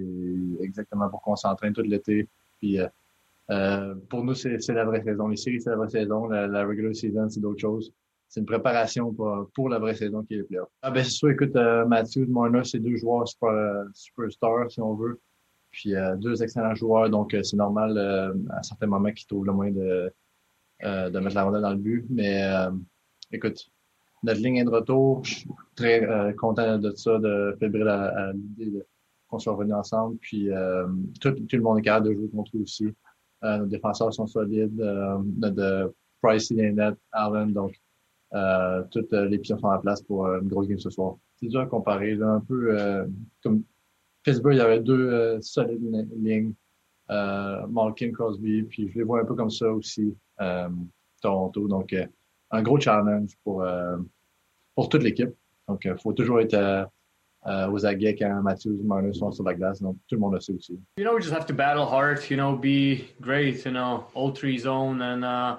[0.62, 2.29] exactement pour qu'on s'entraîne tout l'été.
[2.60, 2.79] Puis
[3.49, 5.27] euh, pour nous, c'est la vraie saison.
[5.27, 6.27] Les séries, c'est la vraie saison.
[6.27, 7.93] La, regular season, c'est d'autres choses.
[8.27, 11.29] C'est une préparation pour, pour, la vraie saison qui est le Ah ben c'est sûr,
[11.29, 15.21] écoute, euh, Matthew Marner, c'est deux joueurs super, superstars, si on veut.
[15.71, 17.97] Puis euh, deux excellents joueurs, donc euh, c'est normal
[18.49, 20.13] à certains moments qu'ils trouvent le moyen de,
[20.83, 22.05] de mettre la rondelle dans le but.
[22.10, 22.43] Mais
[23.31, 23.65] écoute,
[24.23, 25.23] notre ligne est de retour.
[25.23, 28.83] Je suis très content de ça, de fébrile à, l'idée
[29.29, 30.17] qu'on soit revenus ensemble.
[30.17, 30.49] Puis
[31.21, 32.93] tout, tout, le monde est capable de jouer contre eux aussi.
[33.43, 34.80] Euh, nos défenseurs sont solides.
[34.82, 37.80] Euh, notre Pricey net, Allen, donc
[38.34, 41.15] euh, toutes les pions sont en place pour une grosse game ce soir.
[41.36, 42.13] C'est dur à comparer.
[42.21, 43.06] un peu
[43.43, 43.63] comme
[44.23, 46.54] Pittsburgh, il y avait deux solides lignes.
[47.10, 50.15] Malkin, Crosby, puis je les vois un peu comme ça aussi,
[51.21, 51.67] Toronto.
[51.67, 51.95] Donc,
[52.50, 53.63] un gros challenge pour,
[54.76, 55.34] pour toute l'équipe.
[55.67, 56.89] Donc, il faut toujours être
[57.47, 59.81] uh, aux aguets quand Matthews Marner sont sur la glace.
[59.81, 60.39] Donc, tout le.
[60.97, 64.31] You know, we just have to battle hard, you know, be great, you know, all
[64.31, 65.57] three zone and uh,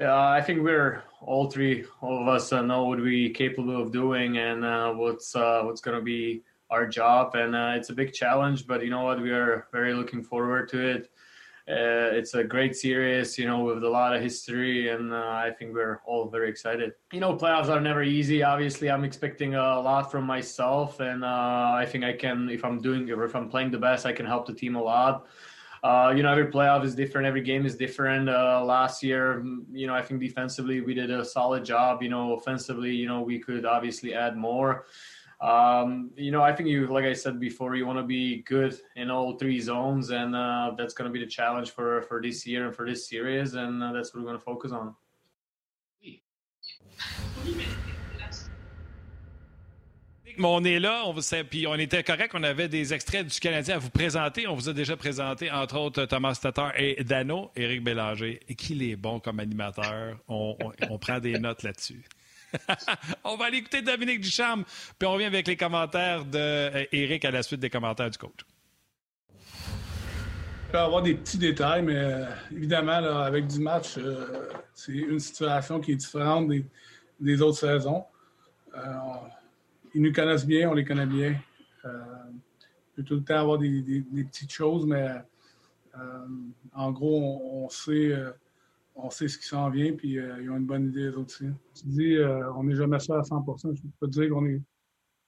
[0.00, 3.90] uh, I think we're all three all of us uh, know what we're capable of
[3.90, 7.34] doing and uh, what's uh, what's going to be our job.
[7.34, 9.20] And uh, it's a big challenge, but you know what?
[9.20, 11.10] We are very looking forward to it.
[11.68, 15.74] Uh, it's a great series, you know, with a lot of history, and I think
[15.74, 16.92] we're all very excited.
[17.12, 18.42] You know, playoffs are never easy.
[18.42, 23.10] Obviously, I'm expecting a lot from myself, and I think I can, if I'm doing,
[23.10, 25.26] or if I'm playing the best, I can help the team a lot
[25.82, 27.26] uh, you know, every playoff is different.
[27.26, 28.28] Every game is different.
[28.28, 32.02] Uh, last year, you know, I think defensively we did a solid job.
[32.02, 34.86] You know, offensively, you know, we could obviously add more.
[35.40, 38.76] Um, you know, I think you, like I said before, you want to be good
[38.96, 42.44] in all three zones, and uh, that's going to be the challenge for for this
[42.44, 44.94] year and for this series, and uh, that's what we're going to focus on.
[50.46, 51.14] on est là, on,
[51.48, 54.46] puis on était correct, on avait des extraits du Canadien à vous présenter.
[54.46, 58.40] On vous a déjà présenté, entre autres, Thomas Tatar et Dano, Éric Bélanger.
[58.56, 60.16] Qu'il est bon comme animateur.
[60.28, 60.54] On,
[61.00, 62.04] prend des notes là-dessus.
[63.24, 64.64] on va aller écouter Dominique Ducharme,
[64.98, 68.40] puis on revient avec les commentaires d'Éric à la suite des commentaires du coach.
[69.40, 75.18] Il peut avoir des petits détails, mais euh, évidemment, avec du match, euh, c'est une
[75.18, 76.50] situation qui est différente
[77.20, 78.04] des, autres saisons.
[78.76, 78.80] Euh,
[79.94, 81.34] ils nous connaissent bien, on les connaît bien.
[81.84, 81.90] Euh,
[82.98, 85.08] peut tout le temps avoir des, petites choses, mais
[85.96, 86.26] euh,
[86.74, 88.30] en gros, on, sait, euh,
[89.00, 91.34] on sait ce qui s'en vient, puis euh, ils ont une bonne idée, les autres
[91.34, 91.46] aussi.
[91.74, 92.16] Tu dis,
[92.56, 94.60] on n'est jamais ça à 100% Je peux te dire qu'on est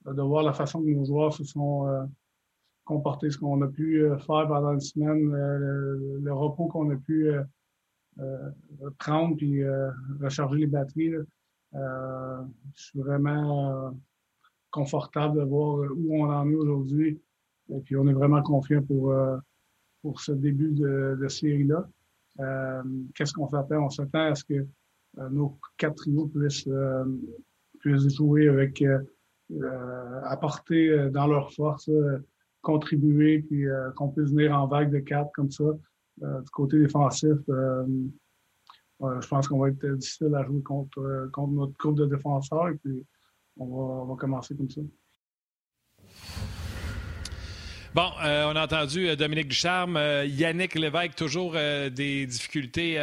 [0.06, 2.08] de voir la façon que nos joueurs se sont
[2.84, 7.30] comportés, ce qu'on a pu faire pendant une semaine, le, repos qu'on a pu
[8.98, 9.62] prendre, puis
[10.20, 11.12] recharger les batteries.
[11.72, 13.94] je suis vraiment
[14.70, 17.20] confortable de voir euh, où on en est aujourd'hui.
[17.72, 19.36] Et puis, on est vraiment confiant pour, euh,
[20.02, 21.88] pour ce début de série-là.
[22.40, 22.82] Euh,
[23.14, 23.84] Qu'est-ce qu'on s'attend?
[23.84, 26.68] On s'attend à ce que euh, nos quatre trios puissent,
[27.80, 28.82] puissent jouer avec,
[30.24, 31.90] apporter dans leur force,
[32.62, 33.64] contribuer, puis
[33.96, 35.64] qu'on puisse venir en vague de quatre comme ça.
[36.18, 41.96] du côté défensif, je pense qu'on va être difficile à jouer contre, contre notre groupe
[41.98, 42.68] de défenseurs.
[42.68, 43.04] Et puis,
[43.56, 44.80] on va, commencer comme ça.
[47.92, 53.00] Bon, euh, on a entendu euh, Dominique Ducharme, euh, Yannick Lévesque, toujours des difficultés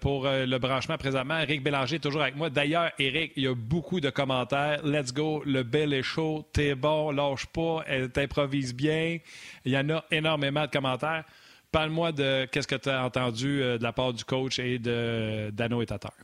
[0.00, 1.40] pour le branchement présentement.
[1.40, 2.48] Eric Bélanger, toujours avec moi.
[2.48, 4.80] D'ailleurs, Eric, il y a beaucoup de commentaires.
[4.84, 9.18] Let's go, le bel est chaud, t'es bon, lâche pas, t'improvises bien.
[9.64, 11.24] Il y en a énormément de commentaires.
[11.72, 15.82] Parle-moi de qu'est-ce que tu as entendu de la part du coach et de Dano
[15.82, 16.14] et Tatar?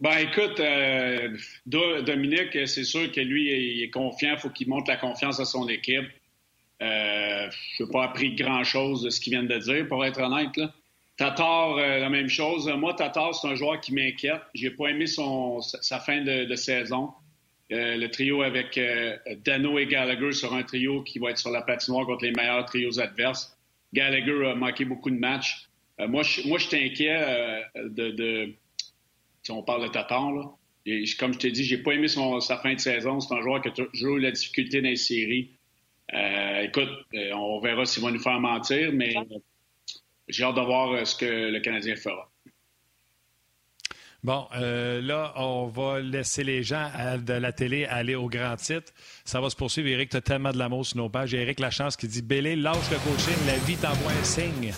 [0.00, 0.60] Ben écoute,
[1.66, 4.32] Dominique, c'est sûr que lui, il est confiant.
[4.32, 6.08] Il faut qu'il montre la confiance à son équipe.
[6.82, 10.58] Euh, je n'ai pas appris grand-chose de ce qu'il vient de dire, pour être honnête.
[11.16, 12.66] Tatar, euh, la même chose.
[12.68, 14.40] Moi, Tatar, c'est un joueur qui m'inquiète.
[14.54, 17.10] J'ai pas aimé sa fin de, saison.
[17.72, 18.80] Euh, le trio avec
[19.44, 22.64] Dano et Gallagher sur un trio qui va être sur la patinoire contre les meilleurs
[22.64, 23.56] trios adverses.
[23.92, 25.68] Gallagher a manqué beaucoup de matchs.
[25.98, 28.54] moi, je, moi, je inquiet de
[29.42, 30.32] si on parle de Tatar,
[31.18, 33.20] comme je t'ai dit, j'ai pas aimé sa fin de saison.
[33.20, 35.50] C'est un joueur qui a toujours eu la difficulté dans les séries.
[36.12, 39.14] Euh, écoute, euh, on verra s'il va nous faire mentir, mais
[40.28, 42.28] j'ai hâte de voir euh, ce que le Canadien fera.
[44.22, 46.90] Bon, là, on va laisser les gens
[47.24, 48.92] de la télé aller au grand titre.
[49.24, 49.88] Ça va se poursuivre.
[49.88, 51.32] Eric, tu as tellement de l'amour sur nos pages.
[51.32, 54.74] Eric Lachance qui dit Bélé, lâche le coaching, la vie t'envoie un signe.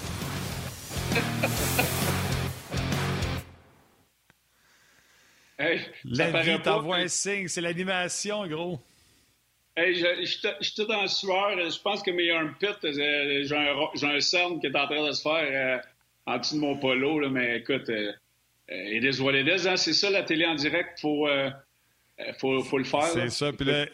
[6.05, 8.79] la vie t'envoie un signe, c'est l'animation, gros.
[9.75, 10.25] Hey, je,
[10.61, 11.59] suis tout en sueur.
[11.59, 15.07] Je pense que mes armpits, euh, j'ai un, j'ai un cerne qui est en train
[15.07, 15.79] de se faire euh,
[16.27, 17.21] en dessous de mon polo.
[17.21, 18.13] Là, mais écoute, euh,
[18.71, 21.01] euh it is what hein, c'est ça la télé en direct.
[21.01, 21.27] Faut,
[22.39, 23.05] faut, faut le faire.
[23.05, 23.51] C'est ça.
[23.53, 23.87] Puis là,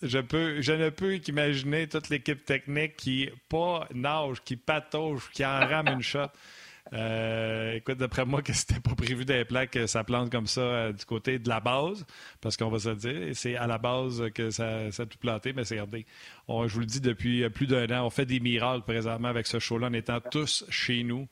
[0.00, 5.44] je, peux, je ne peux qu'imaginer toute l'équipe technique qui, pas nage, qui patauge, qui
[5.44, 6.20] en rame une shot.
[6.92, 10.60] Euh, écoute, d'après moi, que c'était pas prévu des plaques que ça plante comme ça
[10.60, 12.04] euh, du côté de la base,
[12.40, 15.64] parce qu'on va se dire, c'est à la base que ça, a tout planté, mais
[15.64, 16.06] c'est regardez.
[16.48, 19.46] je vous le dis depuis euh, plus d'un an, on fait des miracles présentement avec
[19.46, 21.28] ce show-là, en étant tous chez nous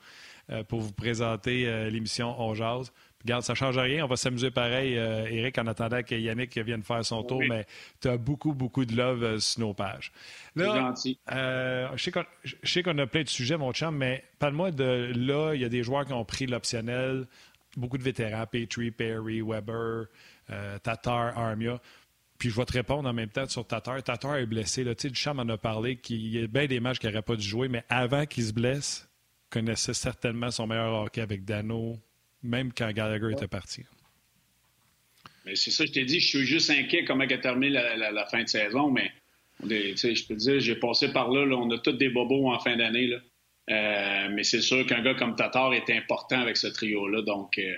[0.68, 2.92] pour vous présenter l'émission On Jazz.
[3.24, 4.04] Regarde, ça ne change rien.
[4.04, 7.66] On va s'amuser pareil, euh, Eric, en attendant que Yannick vienne faire son tour, mais
[8.00, 10.12] tu as beaucoup, beaucoup de love euh, sur nos pages.
[10.56, 11.18] Là, gentil.
[11.30, 12.10] Euh, je
[12.64, 15.68] sais qu'on a plein de sujets, mon chum, mais parle-moi de là, il y a
[15.68, 17.26] des joueurs qui ont pris l'optionnel,
[17.76, 20.06] beaucoup de vétérans, Petrie, Perry, Weber,
[20.82, 21.80] Tatar, Armia.
[22.42, 24.02] Puis je vais te répondre en même temps sur Tatar.
[24.02, 24.82] Tatar est blessé.
[24.82, 24.96] Là.
[24.96, 27.36] Tu sais, Duchamp en a parlé qu'il y a bien des matchs qu'il n'aurait pas
[27.36, 29.08] dû jouer, mais avant qu'il se blesse,
[29.48, 32.00] connaissait certainement son meilleur hockey avec Dano,
[32.42, 33.84] même quand Gallagher était parti.
[35.44, 38.26] Mais c'est ça, je t'ai dit, je suis juste inquiet comment elle a terminé la,
[38.26, 39.10] fin de saison, mais
[39.64, 42.76] je peux te dire, j'ai passé par là, on a tous des bobos en fin
[42.76, 43.10] d'année.
[43.70, 47.74] Euh, mais c'est sûr qu'un gars comme Tatar est important avec ce trio-là, donc euh,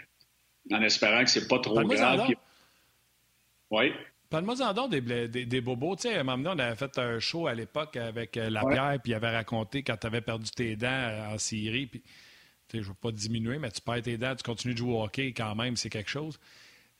[0.72, 2.26] en espérant que c'est pas trop grave.
[3.70, 3.92] Oui.
[4.30, 5.96] Parle-moi en des, des, des, bobos.
[5.96, 9.14] Tu sais, à on avait fait un show à l'époque avec euh, Lapierre, puis il
[9.14, 11.86] avait raconté quand tu avais perdu tes dents en Syrie.
[11.86, 12.02] Puis,
[12.82, 15.02] je ne veux pas diminuer, mais tu perds tes dents, tu continues de jouer au
[15.02, 16.38] hockey quand même, c'est quelque chose.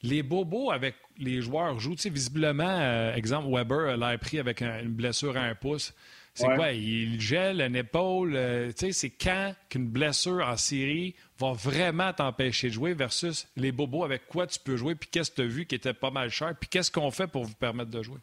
[0.03, 4.61] Les bobos avec les joueurs jouent, tu sais, visiblement, euh, exemple, Weber l'a pris avec
[4.61, 5.95] une blessure à un pouce.
[6.35, 6.73] C'est quoi?
[6.73, 8.35] Il gèle une épaule.
[8.35, 13.47] Euh, tu sais, c'est quand qu'une blessure en série va vraiment t'empêcher de jouer versus
[13.57, 15.95] les bobos avec quoi tu peux jouer, puis qu'est-ce que tu as vu qui était
[15.95, 18.19] pas mal cher, puis qu'est-ce qu'on fait pour vous permettre de jouer?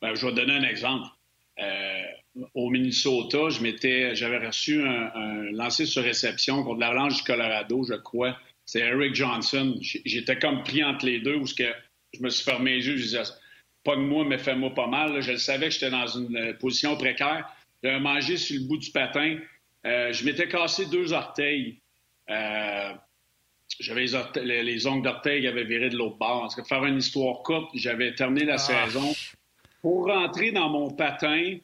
[0.00, 1.06] Ben, je vais donner un exemple.
[1.60, 2.02] Euh,
[2.54, 8.36] au Minnesota, j'avais reçu un, un, lancer sur réception contre l'Avalanche du Colorado, je crois.
[8.66, 9.76] C'est Eric Johnson.
[9.80, 11.72] J'étais comme pris entre les deux où que
[12.12, 12.96] je me suis fermé les yeux.
[12.96, 13.22] Je disais,
[13.84, 15.20] pas de moi, mais fais-moi pas mal.
[15.20, 17.48] Je le savais que j'étais dans une euh, position précaire.
[17.82, 19.38] J'avais mangé sur le bout du patin.
[19.86, 21.78] Euh, je m'étais cassé deux orteils.
[22.30, 22.92] Euh,
[23.80, 24.06] j'avais
[24.42, 26.40] les, ongles d'orteil qui avaient viré de l'autre bord.
[26.40, 28.58] Parce que faire une histoire courte, j'avais terminé la ah.
[28.58, 29.12] saison.
[29.84, 31.58] Pour rentrer dans mon patin,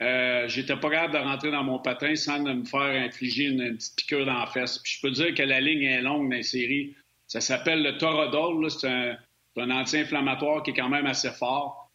[0.00, 3.96] euh, j'étais pas capable de rentrer dans mon patin sans me faire infliger une, petite
[3.96, 4.78] piqûre dans la fesse.
[4.78, 6.94] Puis je peux dire que la ligne est longue dans les séries.
[7.26, 8.70] Ça s'appelle le Toradol.
[8.70, 9.18] C'est un,
[9.56, 11.90] anti-inflammatoire qui est quand même assez fort.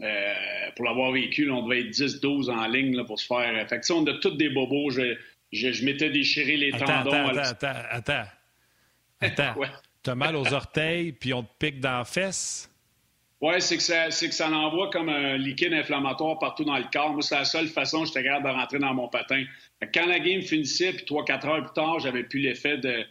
[0.00, 0.34] Euh,
[0.76, 3.68] pour l'avoir vécu, on devait être 10-12 en ligne pour se faire.
[3.68, 4.90] Fait que, on a tous des bobos.
[4.90, 5.16] Je,
[5.50, 7.10] je, m'étais déchiré les tendons.
[7.10, 8.28] Attends, attends, attends.
[9.22, 9.54] Attends.
[10.04, 12.69] T'as mal aux orteils, puis on te pique dans la fesse?
[13.40, 16.84] Oui, c'est que, ça, c'est que ça envoie comme un liquide inflammatoire partout dans le
[16.92, 17.12] corps.
[17.12, 19.44] Moi, c'est la seule façon que j'étais capable de rentrer dans mon patin.
[19.94, 23.02] Quand la game finissait, puis trois, quatre heures plus tard, j'avais plus l'effet de,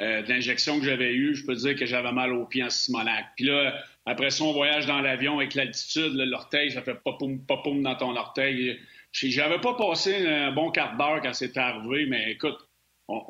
[0.00, 1.36] euh, l'injection que j'avais eue.
[1.36, 3.26] Je peux dire que j'avais mal au pied en Simonac.
[3.36, 7.82] Puis là, après ça, on voyage dans l'avion avec l'altitude, l'orteil, ça fait popoum, popoum
[7.82, 8.80] dans ton orteil.
[9.12, 12.58] J'avais pas passé un bon quart d'heure quand c'était arrivé, mais écoute,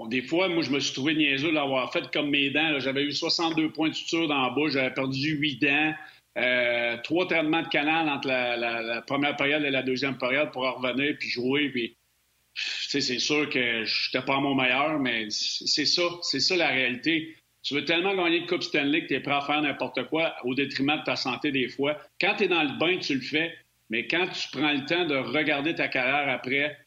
[0.09, 2.81] des fois, moi, je me suis trouvé niaiseux d'avoir fait comme mes dents.
[2.81, 5.95] J'avais eu 62 points de suture dans la bouche, j'avais perdu 8 dents.
[6.39, 11.17] Euh, trois traitements de canal entre la, première période et la deuxième période pour revenir
[11.19, 11.69] puis jouer.
[11.71, 11.97] Puis,
[12.55, 16.69] c'est sûr que je n'étais pas à mon meilleur, mais c'est ça, c'est ça la
[16.69, 17.37] réalité.
[17.63, 20.37] Tu veux tellement gagner de Coupe Stanley que tu es prêt à faire n'importe quoi
[20.45, 21.99] au détriment de ta santé des fois.
[22.21, 23.55] Quand tu es dans le bain, tu le fais,
[23.91, 26.79] mais quand tu prends le temps de regarder ta carrière après,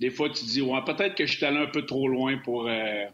[0.00, 2.38] des fois tu te dis ouais, peut-être que je suis allé un peu trop loin
[2.38, 3.04] pour, euh,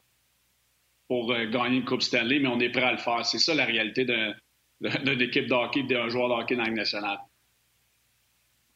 [1.06, 3.26] pour euh, gagner une Coupe Stanley, mais on est prêt à le faire.
[3.26, 4.34] C'est ça la réalité d'un
[4.80, 7.18] d'une équipe de hockey, d'un joueur de hockey dans la nationale.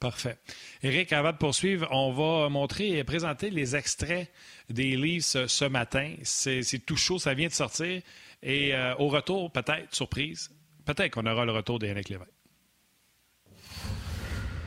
[0.00, 0.38] Parfait.
[0.82, 4.32] Éric, avant de poursuivre, on va montrer et présenter les extraits
[4.70, 6.14] des livres ce, matin.
[6.22, 8.00] C'est tout chaud, ça vient de sortir.
[8.42, 10.50] Et euh, au retour, peut-être, surprise,
[10.86, 12.30] peut-être qu'on aura le retour d'Éric Lévesque.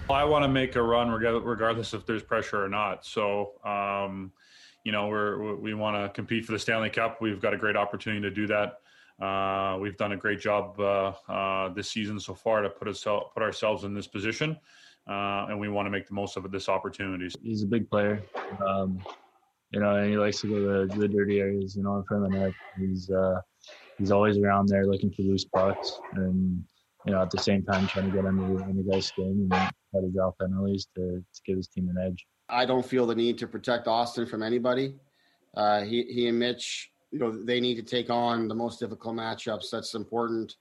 [0.08, 3.04] I want to make a run regardless if there's pressure or not.
[3.04, 4.32] So, um,
[4.84, 7.22] you know, we're, we want to compete for the Stanley Cup.
[7.22, 8.82] We've got a great opportunity to do that.
[9.24, 13.04] Uh, we've done a great job uh, uh, this season so far to put us
[13.04, 14.58] put ourselves in this position,
[15.10, 17.30] uh, and we want to make the most of this opportunity.
[17.42, 18.22] He's a big player,
[18.68, 19.02] um,
[19.72, 22.26] you know, and he likes to go to the dirty areas, you know, in front
[22.26, 22.54] of the net.
[22.78, 23.40] He's uh,
[23.98, 26.62] he's always around there looking for loose pucks, and
[27.06, 29.50] you know, at the same time trying to get under the, under guy's skin and
[29.50, 32.26] try to draw penalties to, to give his team an edge.
[32.50, 34.96] I don't feel the need to protect Austin from anybody.
[35.56, 39.16] Uh, he he and Mitch you know they need to take on the most difficult
[39.16, 39.70] matchups.
[39.70, 40.56] That's important,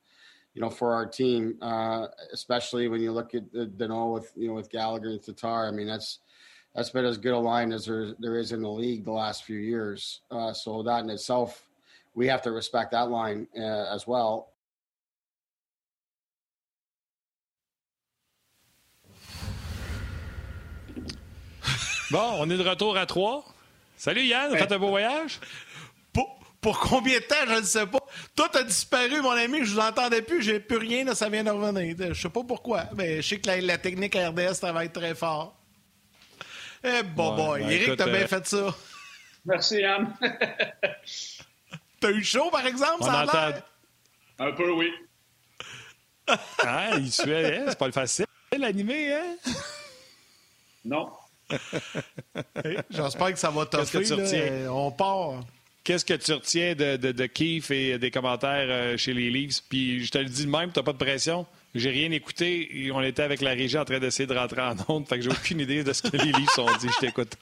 [0.54, 4.48] you know, for our team, uh, especially when you look at the Dano with you
[4.48, 5.66] know with Gallagher and Tatar.
[5.66, 6.18] I mean, that's
[6.74, 9.44] that's been as good a line as there there is in the league the last
[9.44, 10.20] few years.
[10.30, 11.66] Uh, so that in itself,
[12.14, 14.50] we have to respect that line uh, as well.
[22.10, 23.42] Bon, on est de retour à trois.
[23.96, 25.40] Salut Yann, faites un beau voyage.
[26.62, 27.98] Pour combien de temps, je ne sais pas.
[28.36, 31.42] Tout a disparu, mon ami, je vous entendais plus, j'ai plus rien, là, ça vient
[31.42, 32.14] de revenir.
[32.14, 35.58] Je sais pas pourquoi, mais je sais que la, technique RDS travaille très fort.
[36.84, 38.74] Eh bon boy, Eric, ben, t'as bien euh, fait ça.
[39.44, 40.14] Merci, Yann.
[42.00, 43.52] t'as eu chaud, par exemple, ça a
[44.38, 44.92] Un peu, oui.
[46.64, 47.64] ah, il suait, hein?
[47.70, 49.36] c'est pas le facile, l'animer, hein?
[50.84, 51.10] Non.
[52.88, 54.72] J'espère que ça va t'offrir.
[54.72, 55.40] On part.
[55.84, 59.62] Qu'est-ce que tu retiens de, de, Keith et des commentaires euh, chez les Leafs?
[59.68, 61.46] Puis je te le dis de même, tu n'as pas de pression.
[61.74, 62.90] J'ai rien écouté.
[62.94, 65.08] on était avec la régie en train d'essayer de rentrer en onde.
[65.08, 66.88] Fait que j'ai aucune idée de ce que les Leafs ont dit.
[66.88, 67.36] Je t'écoute.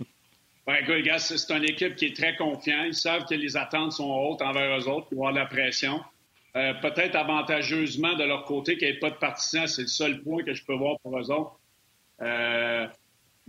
[0.66, 2.86] Ben, écoute, c'est une équipe qui est très confiante.
[2.86, 6.00] Ils savent que les attentes sont hautes envers eux autres, vont avoir de la pression.
[6.56, 10.20] Euh, peut-être avantageusement de leur côté qu'il n'y ait pas de partisans, c'est le seul
[10.20, 11.58] point que je peux voir pour eux autres.
[12.22, 12.86] Euh,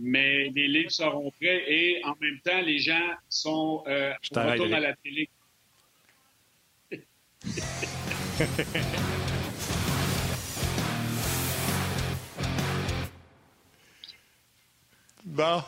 [0.02, 4.80] mais les livres seront prêts et en même temps, les gens sont euh, retournent à
[4.80, 5.30] la télé.
[15.24, 15.62] bon.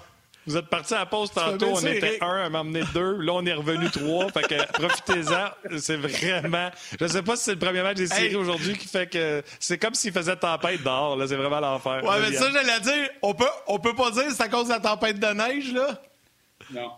[0.47, 3.17] Vous êtes parti à la pause tantôt, on était un, à m'emmener deux.
[3.19, 4.31] Là, on est revenu trois.
[4.31, 5.79] fait que profitez-en.
[5.79, 6.71] C'est vraiment.
[7.01, 9.79] Je sais pas si c'est le premier match des séries aujourd'hui qui fait que c'est
[9.79, 11.17] comme s'il faisait tempête dehors.
[11.17, 12.05] Là, c'est vraiment l'enfer.
[12.05, 14.69] Ouais, mais ça, j'allais dire, on peut, on peut pas dire que c'est à cause
[14.69, 16.03] de la tempête de neige, là?
[16.71, 16.91] Non.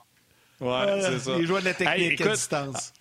[0.61, 1.33] Ouais, c'est ça.
[1.39, 2.93] Il jouait de la technique à distance.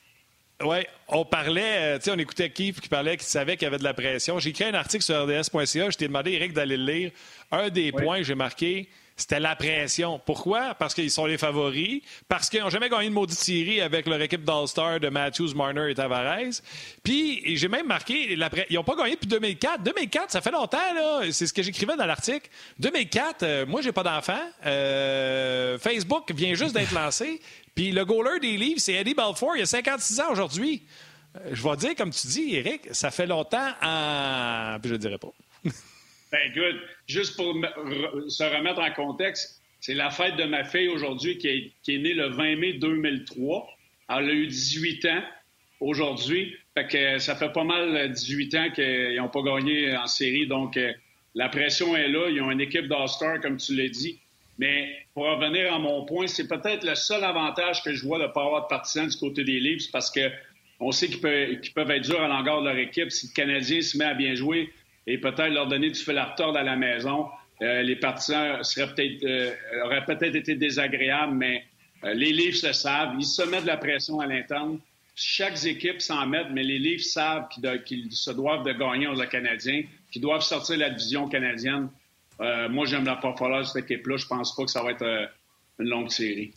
[0.63, 0.77] Oui,
[1.09, 3.77] on parlait, euh, tu sais, on écoutait Keith qui parlait, qui savait qu'il y avait
[3.77, 4.39] de la pression.
[4.39, 7.11] J'ai écrit un article sur RDS.ca, je t'ai demandé, Eric, d'aller le lire.
[7.51, 10.19] Un des points que j'ai marqué, c'était la pression.
[10.25, 10.75] Pourquoi?
[10.75, 14.21] Parce qu'ils sont les favoris, parce qu'ils n'ont jamais gagné de maudite série avec leur
[14.21, 16.61] équipe d'All-Star de Matthews, Marner et Tavares.
[17.01, 19.83] Puis, j'ai même marqué, ils n'ont pas gagné depuis 2004.
[19.83, 21.21] 2004, ça fait longtemps, là.
[21.31, 22.49] C'est ce que j'écrivais dans l'article.
[22.79, 24.41] 2004, euh, moi, j'ai pas d'enfant.
[24.65, 27.39] Euh, Facebook vient juste d'être lancé.
[27.73, 29.55] Puis le goaler des livres, c'est Eddie Balfour.
[29.55, 30.83] Il a 56 ans aujourd'hui.
[31.37, 34.77] Euh, je vais dire, comme tu dis, Eric, ça fait longtemps en...
[34.81, 35.31] Puis je ne dirais pas.
[36.35, 36.81] Ben, good.
[37.07, 37.53] Juste pour
[38.27, 42.27] se remettre en contexte, c'est la fête de ma fille aujourd'hui qui est, née le
[42.27, 43.67] 20 mai 2003.
[44.09, 45.23] Elle a eu 18 ans
[45.79, 46.53] aujourd'hui.
[46.73, 50.45] Fait que ça fait pas mal 18 ans qu'ils n'ont pas gagné en série.
[50.45, 50.91] Donc, euh,
[51.35, 52.27] la pression est là.
[52.29, 54.19] Ils ont une équipe d'All-Star, comme tu l'as dit.
[54.57, 58.23] Mais pour revenir à mon point, c'est peut-être le seul avantage que je vois de
[58.23, 60.29] ne pas avoir de partisans du côté des livres, parce que
[60.81, 63.09] on sait qu'ils peuvent, peuvent, être durs à l'engard de leur équipe.
[63.09, 64.69] Si le Canadien se met à bien jouer,
[65.07, 67.27] et peut-être leur donner du fil à retordre à la maison.
[67.61, 71.63] Euh, les partisans seraient peut-être, euh, auraient peut-être été désagréables, mais
[72.03, 73.15] euh, les livres se savent.
[73.17, 74.79] Ils se mettent de la pression à l'interne.
[75.15, 77.47] Chaque équipe s'en met, mais les livres savent
[77.85, 81.87] qu'ils, se doivent de gagner aux Canadiens, qu'ils doivent sortir la division canadienne.
[82.69, 84.17] moi, j'aime la de cette équipe-là.
[84.17, 85.29] Je pense pas que ça va être
[85.79, 86.51] une longue série.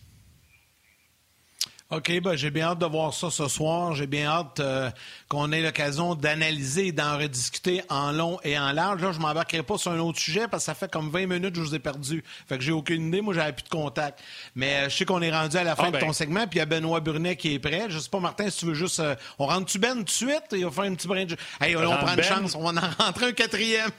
[1.91, 3.95] OK, ben, j'ai bien hâte de voir ça ce soir.
[3.95, 4.91] J'ai bien hâte euh,
[5.27, 9.01] qu'on ait l'occasion d'analyser et d'en rediscuter en long et en large.
[9.01, 11.55] Là, je m'embarquerai pas sur un autre sujet parce que ça fait comme 20 minutes
[11.55, 12.23] que je vous ai perdu.
[12.47, 13.23] Fait que j'ai aucune idée.
[13.23, 14.21] Moi, j'avais plus de contact.
[14.55, 16.13] Mais euh, je sais qu'on est rendu à la fin ah, de ton ben.
[16.13, 17.87] segment, puis il y a Benoît Brunet qui est prêt.
[17.89, 19.01] Je sais pas, Martin, si tu veux juste...
[19.01, 20.45] Euh, on rentre-tu Ben tout de suite?
[20.53, 21.37] Il va faire un petit brin de...
[21.59, 22.23] Hey, on, prend une ben.
[22.23, 22.55] chance.
[22.55, 23.91] On va en rentrer un quatrième.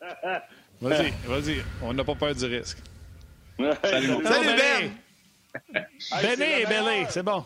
[0.80, 1.62] vas-y, vas-y.
[1.80, 2.78] On n'a pas peur du risque.
[3.84, 4.90] Salut, Salut Ben!
[6.22, 7.44] Et Belly, c'est bon.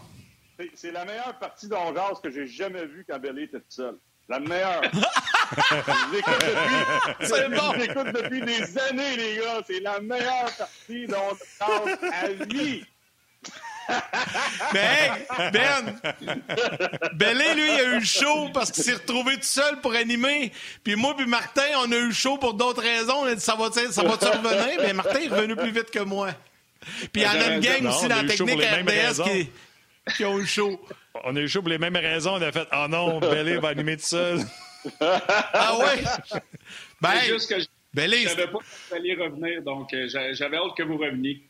[0.74, 3.96] C'est la meilleure partie d'Hongas que j'ai jamais vue quand Belly était tout seul.
[4.28, 4.82] La meilleure.
[4.92, 7.72] je l'écoute depuis, c'est bon.
[7.74, 9.60] je depuis des années, les gars.
[9.66, 12.84] C'est la meilleure partie d'Hongas à vie.
[14.72, 16.00] Mais Ben,
[17.14, 20.52] Belé, lui, il a eu le show parce qu'il s'est retrouvé tout seul pour animer.
[20.82, 23.18] Puis moi puis Martin, on a eu le show pour d'autres raisons.
[23.20, 24.80] On a dit, ça va, ça va revenir?
[24.80, 26.30] Mais Martin est revenu plus vite que moi.
[27.12, 29.50] Puis il y en a une gang aussi dans la technique RDS qui,
[30.16, 30.80] qui ont eu chaud.
[31.24, 32.34] On a eu chaud pour les mêmes raisons.
[32.34, 34.40] On a fait Ah oh non, Bellé va animer tout seul.
[35.00, 36.04] ah ouais?
[37.00, 40.56] Ben, c'est juste que je ne savais pas que vous alliez revenir, donc euh, j'avais
[40.56, 41.42] hâte que vous reveniez.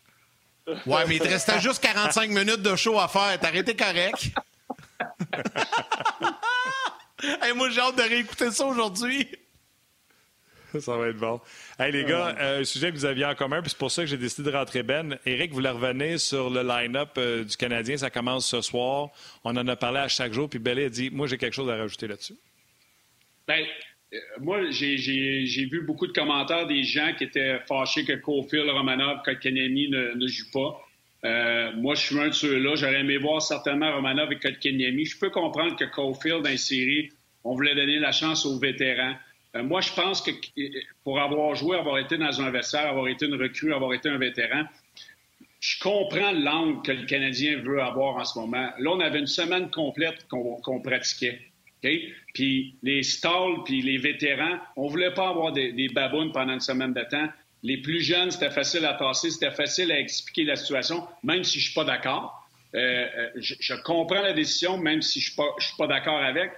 [0.86, 3.38] Ouais, mais il te restait juste 45 minutes de show à faire.
[3.40, 4.30] T'as arrêté correct.
[7.42, 9.28] hey, moi, j'ai hâte de réécouter ça aujourd'hui.
[10.80, 11.40] ça va être bon.
[11.78, 14.02] Hey, les gars, euh, un sujet que vous aviez en commun, puis c'est pour ça
[14.02, 15.18] que j'ai décidé de rentrer Ben.
[15.26, 17.96] Eric, vous voulez revenir sur le line-up euh, du Canadien.
[17.96, 19.10] Ça commence ce soir.
[19.44, 21.70] On en a parlé à chaque jour, puis Belé a dit Moi, j'ai quelque chose
[21.70, 22.36] à rajouter là-dessus.
[23.46, 23.64] Bien,
[24.12, 29.22] euh, moi, j'ai vu beaucoup de commentaires des gens qui étaient fâchés que Cofield, Romanov,
[29.24, 31.72] Kotkaniemi ne, ne jouent pas.
[31.76, 32.74] moi, je suis un de ceux-là.
[32.76, 35.04] J'aurais aimé voir certainement Romanov et Kotkaniemi.
[35.04, 37.10] Je peux comprendre que Cofield, dans les séries,
[37.44, 39.14] on voulait donner la chance aux vétérans.
[39.56, 40.30] Euh, moi, je pense que
[41.04, 44.18] pour avoir joué, avoir été dans un vestiaire, avoir été une recrue, avoir été un
[44.18, 44.64] vétéran,
[45.60, 48.70] je comprends l'angle que le Canadien veut avoir en ce moment.
[48.78, 51.40] Là, on avait une semaine complète qu'on pratiquait.
[52.34, 56.60] Puis les stalls, puis les vétérans, on voulait pas avoir des, des babounes pendant une
[56.60, 57.28] semaine de temps.
[57.62, 61.58] Les plus jeunes, c'était facile à passer, c'était facile à expliquer la situation, même si
[61.58, 62.48] je suis pas d'accord.
[62.74, 66.18] Euh, euh, je, comprends la décision, même si je suis pas, je suis pas d'accord
[66.18, 66.52] avec.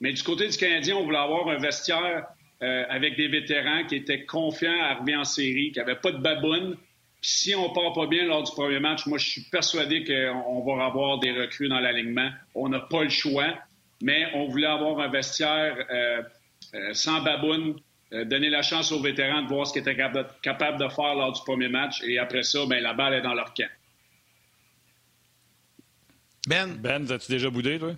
[0.00, 2.26] Mais du côté du Canadien, on voulait avoir un vestiaire
[2.62, 6.18] euh, avec des vétérans qui étaient confiants à arriver en série, qui n'avaient pas de
[6.18, 6.76] baboune.
[7.20, 10.64] Puis si on part pas bien lors du premier match, moi, je suis persuadé qu'on
[10.64, 12.30] va avoir des recrues dans l'alignement.
[12.54, 13.54] On n'a pas le choix,
[14.02, 16.22] mais on voulait avoir un vestiaire euh,
[16.74, 17.76] euh, sans baboune,
[18.10, 19.96] donner la chance aux vétérans de voir ce qu'ils étaient
[20.42, 22.02] capables de faire lors du premier match.
[22.04, 23.68] Et après ça, ben, la balle est dans leur camp.
[26.48, 26.74] Ben?
[26.80, 27.94] Ben, as-tu déjà boudé, toi?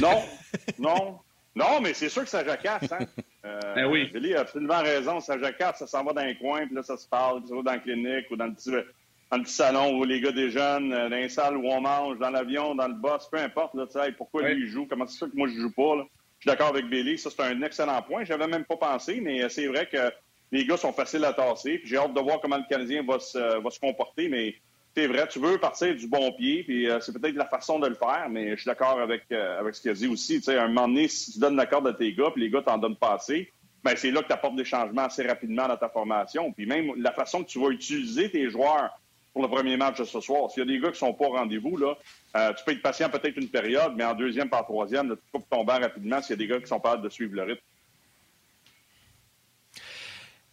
[0.00, 0.22] Non,
[0.78, 1.18] non.
[1.56, 2.98] Non, mais c'est sûr que ça jacasse, hein?
[3.46, 4.10] Euh, ben oui.
[4.12, 5.20] Billy a absolument raison.
[5.20, 7.54] Ça jacasse, ça s'en va dans les coins, puis là, ça se parle, puis ça
[7.54, 10.32] va dans la clinique ou dans le petit, dans le petit salon où les gars
[10.32, 13.74] déjeunent, euh, dans les salles où on mange, dans l'avion, dans le boss, peu importe,
[13.74, 15.94] là, tu sais, pourquoi lui, il joue, comment c'est ça que moi, je joue pas,
[15.94, 16.02] là?
[16.40, 18.24] Je suis d'accord avec Billy, ça, c'est un excellent point.
[18.24, 20.12] J'avais même pas pensé, mais euh, c'est vrai que
[20.50, 23.20] les gars sont faciles à tasser, puis j'ai hâte de voir comment le Canadien va
[23.20, 24.56] se, va se comporter, mais
[24.96, 27.86] c'est vrai, tu veux partir du bon pied, puis euh, c'est peut-être la façon de
[27.86, 30.36] le faire, mais je suis d'accord avec, euh, avec ce qu'il a dit aussi.
[30.36, 32.40] Tu sais, à un moment donné, si tu donnes la corde à tes gars, puis
[32.40, 33.52] les gars t'en donnent pas assez,
[33.84, 36.50] ben c'est là que tu apportes des changements assez rapidement dans ta formation.
[36.52, 38.98] Puis même la façon que tu vas utiliser tes joueurs
[39.34, 40.50] pour le premier match de ce soir.
[40.50, 41.94] S'il y a des gars qui sont pas au rendez-vous, là,
[42.36, 45.62] euh, tu peux être patient peut-être une période, mais en deuxième par troisième, tu ton
[45.62, 47.62] banc rapidement s'il y a des gars qui sont pas de suivre le rythme.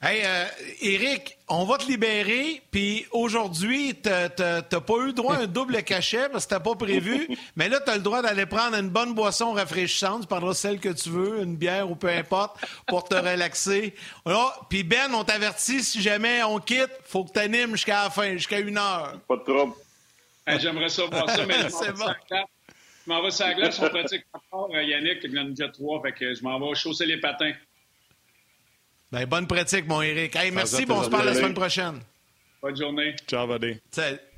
[0.06, 0.46] Hey, euh,
[0.82, 2.62] Eric, on va te libérer.
[2.72, 7.30] Puis aujourd'hui, t'as pas eu droit à un double cachet parce que t'as pas prévu.
[7.56, 10.24] mais là, tu as le droit d'aller prendre une bonne boisson rafraîchissante.
[10.24, 13.96] Tu prendras celle que tu veux, une bière ou peu importe, pour te relaxer.
[14.70, 18.34] Puis Ben, on t'avertit, si jamais on quitte, faut que tu animes jusqu'à la fin,
[18.34, 19.14] jusqu'à une heure.
[19.26, 19.74] Pas de trouble.
[20.60, 21.54] J'aimerais ça voir ça, mais
[23.06, 23.80] je m'en vais sur la glace.
[23.82, 26.02] On pratique encore, euh, Yannick, qui en a déjà trois.
[26.02, 27.54] Fait que je m'en vais chausser les patins.
[29.14, 30.36] Ben, bonne pratique, mon Eric.
[30.36, 32.00] Hey, merci, bon, on se parle la semaine prochaine.
[32.60, 33.16] Bonne journée.
[33.28, 33.80] Ciao, buddy.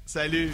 [0.05, 0.51] Salut.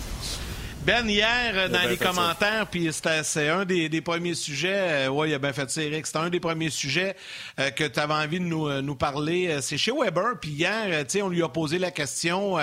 [0.86, 5.34] Ben, hier, euh, dans les commentaires, puis c'est un des, premiers sujets, euh, oui, il
[5.34, 7.16] a bien fait ça, Eric, c'était un des premiers sujets
[7.60, 9.58] euh, que tu avais envie de nous, nous parler.
[9.60, 12.58] c'est chez Weber, puis hier, tu sais, on lui a posé la question,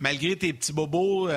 [0.00, 1.28] malgré tes petits bobos,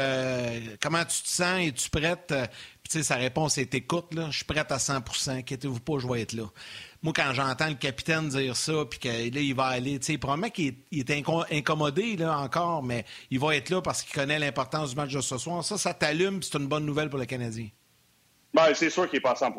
[0.81, 2.33] comment tu te sens, es-tu prête?
[2.81, 5.99] Puis, tu sais, sa réponse est écoute, là, je suis prête à 100% inquiétez-vous pas,
[5.99, 6.45] je vais être là
[7.01, 10.51] moi, quand j'entends le capitaine dire ça, puis que là, il va aller, tu sais,
[10.51, 11.11] qu'il est,
[11.51, 15.21] incommodé, là, encore, mais il va être là parce qu'il connaît l'importance du match de
[15.21, 15.63] ce soir.
[15.63, 17.67] Ça, ça t'allume, c'est une bonne nouvelle pour le Canadien.
[18.53, 19.53] Ben, c'est sûr qu'il n'est pas à 100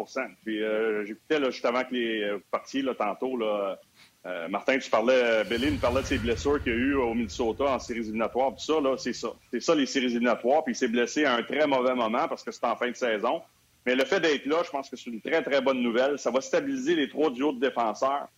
[0.44, 3.78] Puis, euh, j'écoutais, juste avant que les euh, parties, là, tantôt, là,
[4.26, 7.78] euh, Martin, tu parlais, Béline parlait de ses blessures qu'il a eues au Minnesota en
[7.78, 8.54] séries éliminatoires.
[8.54, 9.28] Puis ça, là, c'est ça.
[9.50, 10.62] C'est ça, les séries éliminatoires.
[10.64, 12.96] Puis il s'est blessé à un très mauvais moment parce que c'était en fin de
[12.96, 13.40] saison.
[13.86, 16.18] Mais le fait d'être là, je pense que c'est une très, très bonne nouvelle.
[16.18, 18.28] Ça va stabiliser les trois duos de défenseurs.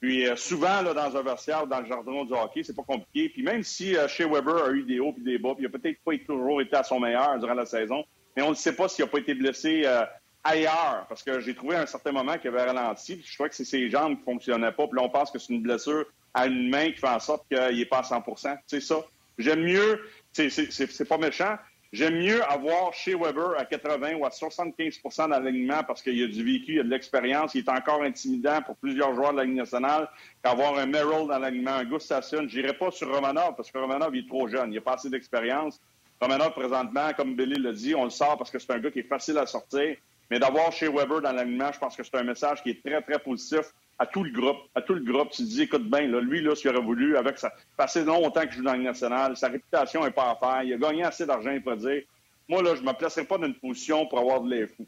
[0.00, 2.82] Puis euh, souvent, là, dans un vestiaire ou dans le jardin du hockey, c'est pas
[2.82, 3.28] compliqué.
[3.28, 5.70] Puis même si euh, chez Weber a eu des hauts et des bas, puis il
[5.70, 8.02] n'a peut-être pas toujours été à son meilleur durant la saison,
[8.36, 10.04] mais on ne sait pas s'il n'a pas été blessé euh,
[10.42, 13.22] ailleurs, parce que j'ai trouvé à un certain moment qu'il avait ralenti.
[13.22, 14.86] je crois que c'est ses jambes qui fonctionnaient pas.
[14.86, 17.46] Puis là, on pense que c'est une blessure à une main qui fait en sorte
[17.48, 19.04] qu'il n'est pas à 100% C'est ça.
[19.36, 20.00] J'aime mieux,
[20.32, 21.56] c'est pas méchant,
[21.92, 26.28] J'aime mieux avoir chez Weber à 80 ou à 75% d'alignement parce qu'il y a
[26.28, 29.38] du vécu, il y a de l'expérience, il est encore intimidant pour plusieurs joueurs de
[29.38, 30.08] la Ligue nationale
[30.40, 32.46] qu'avoir un Merrill dans l'alignement, un Gustafsson.
[32.48, 35.10] Je n'irai pas sur Romanov parce que Romanov est trop jeune, il n'a pas assez
[35.10, 35.80] d'expérience.
[36.20, 39.00] Romanov, présentement, comme Billy l'a dit, on le sort parce que c'est un gars qui
[39.00, 39.96] est facile à sortir.
[40.30, 43.02] Mais d'avoir chez Weber dans l'alignement, je pense que c'est un message qui est très,
[43.02, 44.56] très positif à tout le groupe.
[44.74, 47.38] À tout le groupe, tu dis, écoute bien, là, lui, là, s'il aurait voulu, avec
[47.38, 50.72] ça, passer longtemps qu'il joue dans le national, sa réputation n'est pas à faire, il
[50.72, 52.02] a gagné assez d'argent, il peut dire,
[52.48, 54.86] moi, là, je ne me placerai pas dans une position pour avoir de l'air fou.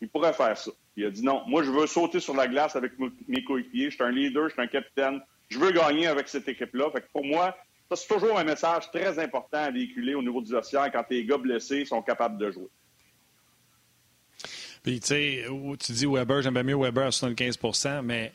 [0.00, 0.70] Il pourrait faire ça.
[0.96, 2.92] Il a dit non, moi, je veux sauter sur la glace avec
[3.26, 6.48] mes coéquipiers, je suis un leader, je suis un capitaine, je veux gagner avec cette
[6.48, 6.90] équipe-là.
[6.92, 7.56] Fait que pour moi,
[7.90, 11.24] ça, c'est toujours un message très important à véhiculer au niveau du vestiaire quand tes
[11.24, 12.68] gars blessés sont capables de jouer.
[14.88, 15.44] Puis, tu sais,
[15.80, 18.32] tu dis Weber, j'aime bien mieux Weber à 75% mais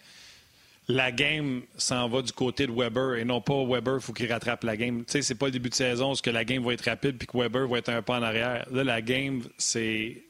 [0.88, 4.32] la game s'en va du côté de Weber et non pas Weber, il faut qu'il
[4.32, 5.04] rattrape la game.
[5.04, 7.18] Tu sais, c'est pas le début de saison où que la game va être rapide
[7.18, 8.68] puis que Weber va être un pas en arrière.
[8.72, 10.22] Là, la game, c'est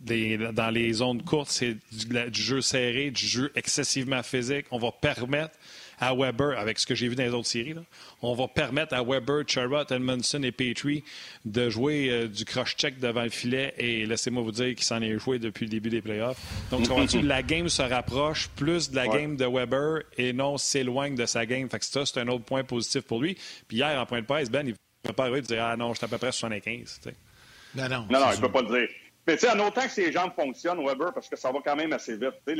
[0.00, 4.66] dans les zones courtes, c'est du, jeu serré, du jeu excessivement physique.
[4.72, 5.54] On va permettre
[6.00, 7.74] à Weber, avec ce que j'ai vu dans les autres séries,
[8.22, 11.04] on va permettre à Weber, Charrot, Edmondson et Petrie
[11.44, 15.18] de jouer euh, du cross-check devant le filet et laissez-moi vous dire qu'il s'en est
[15.18, 16.38] joué depuis le début des playoffs.
[16.70, 16.86] Donc,
[17.22, 21.46] la game se rapproche plus de la game de Weber et non s'éloigne de sa
[21.46, 21.68] game.
[21.68, 23.36] Fait que ça, c'est un autre point positif pour lui.
[23.66, 25.76] Puis hier, en point de presse, Ben, il ne peut pas arriver de dire Ah
[25.76, 27.00] non, je suis à peu près 75.
[27.74, 28.06] Non, non.
[28.10, 28.88] Non, non, il ne peut pas le dire.
[29.26, 31.76] Mais tu sais, en autant que ses jambes fonctionnent, Weber, parce que ça va quand
[31.76, 32.32] même assez vite.
[32.46, 32.56] Tu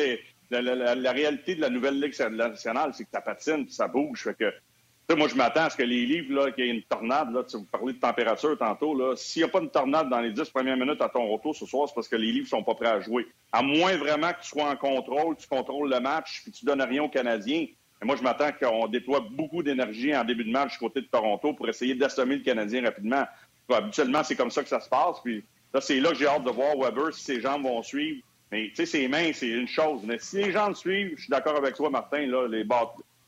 [0.55, 4.25] sais, la, réalité de la nouvelle Ligue nationale, c'est que ça patine, ça bouge.
[4.25, 6.83] Fait que, moi, je m'attends à ce que les livres, là, qu'il y ait une
[6.83, 10.09] tornade, là, tu vous parlez de température tantôt, là, s'il n'y a pas une tornade
[10.11, 12.49] dans les dix premières minutes à ton retour ce soir, c'est parce que les livres
[12.49, 13.27] sont pas prêts à jouer.
[13.53, 16.83] À moins vraiment que tu sois en contrôle, tu contrôles le match, puis tu donnes
[16.83, 17.67] rien aux Canadiens.
[18.01, 21.07] Et moi, je m'attends qu'on déploie beaucoup d'énergie en début de match du côté de
[21.07, 23.25] Toronto pour essayer d'assommer le Canadien rapidement.
[23.71, 25.17] habituellement, c'est comme ça que ça se passe.
[25.25, 25.43] Puis
[25.75, 28.23] Là, c'est là que j'ai hâte de voir Weber si ses jambes vont suivre.
[28.51, 30.03] Mais tu sais, ses mains, c'est une chose.
[30.05, 32.65] Mais si les jambes suivent, je suis d'accord avec toi, Martin, là, les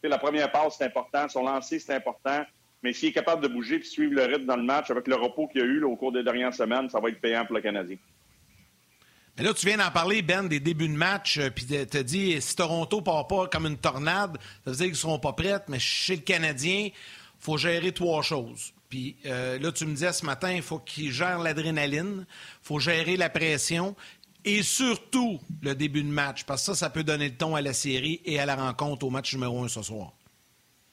[0.09, 1.29] la première passe, c'est important.
[1.29, 2.45] Son lancer, c'est important.
[2.83, 5.15] mais s'il est capable de bouger et suivre le rythme dans le match avec le
[5.17, 7.61] repos qu'il a eu au cours des dernières semaines, ça va être payant pour le
[7.61, 7.97] Canadien.
[9.37, 12.03] Mais là, tu viens d'en parler, Ben, des débuts de match, euh, puis tu as
[12.03, 15.61] dit si Toronto part pas comme une tornade, ça veut dire qu'ils seront pas prêts,
[15.69, 16.93] mais chez le Canadien, il
[17.39, 18.73] faut gérer trois choses.
[18.89, 22.81] Puis euh, là, tu me disais ce matin, il faut qu'il gère l'adrénaline, il faut
[22.81, 23.95] gérer la pression
[24.45, 27.61] et surtout le début de match, parce que ça, ça peut donner le ton à
[27.61, 30.13] la série et à la rencontre au match numéro un ce soir.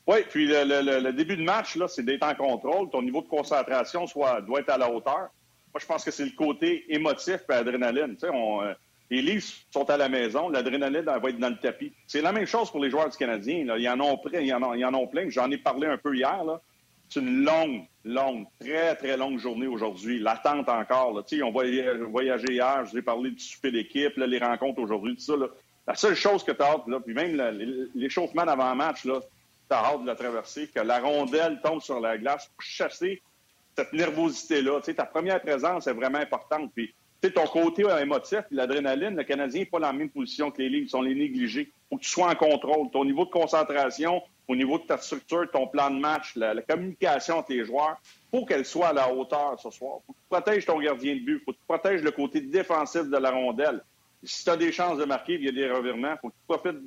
[0.07, 2.89] Oui, puis le, début de match, là, c'est d'être en contrôle.
[2.89, 5.29] Ton niveau de concentration doit être à la hauteur.
[5.73, 8.15] Moi, je pense que c'est le côté émotif et l'adrénaline.
[8.15, 8.73] Tu sais, euh,
[9.09, 11.91] les livres sont à la maison, l'adrénaline va être dans le tapis.
[12.07, 13.65] C'est la même chose pour les joueurs du Canadien.
[13.65, 13.77] Là.
[13.77, 15.29] Ils, en ont plein, en ont, ils en ont plein.
[15.29, 16.41] J'en ai parlé un peu hier.
[17.09, 20.19] C'est une longue, longue, très, très longue journée aujourd'hui.
[20.19, 21.13] L'attente encore.
[21.13, 21.23] Là.
[21.43, 25.33] On voyagé hier, je vous ai parlé du souper d'équipe, les rencontres aujourd'hui, tout ça.
[25.87, 27.37] La seule chose que tu as hâte, puis même
[27.95, 32.47] l'échauffement d'avant-match, tu as hâte de la traverser, que la rondelle tombe sur la glace
[32.47, 33.21] pour chasser
[33.75, 34.81] cette nervosité-là.
[34.81, 36.71] Ta première présence est vraiment importante.
[36.75, 36.93] Puis,
[37.33, 40.87] ton côté émotif, l'adrénaline, le Canadien n'est pas dans la même position que les Ligues,
[40.87, 41.71] ils sont les négligés.
[41.71, 42.89] Il faut que tu sois en contrôle.
[42.91, 47.37] Ton niveau de concentration, au niveau de ta structure, ton plan de match, la, communication
[47.37, 47.97] entre les joueurs,
[48.31, 49.99] faut qu'elle soit à la hauteur ce soir.
[50.05, 51.43] Faut que tu protèges ton gardien de but.
[51.43, 53.83] Faut que tu protèges le côté défensif de la rondelle.
[54.23, 56.47] Si tu as des chances de marquer il y a des revirements, faut que tu
[56.47, 56.81] profites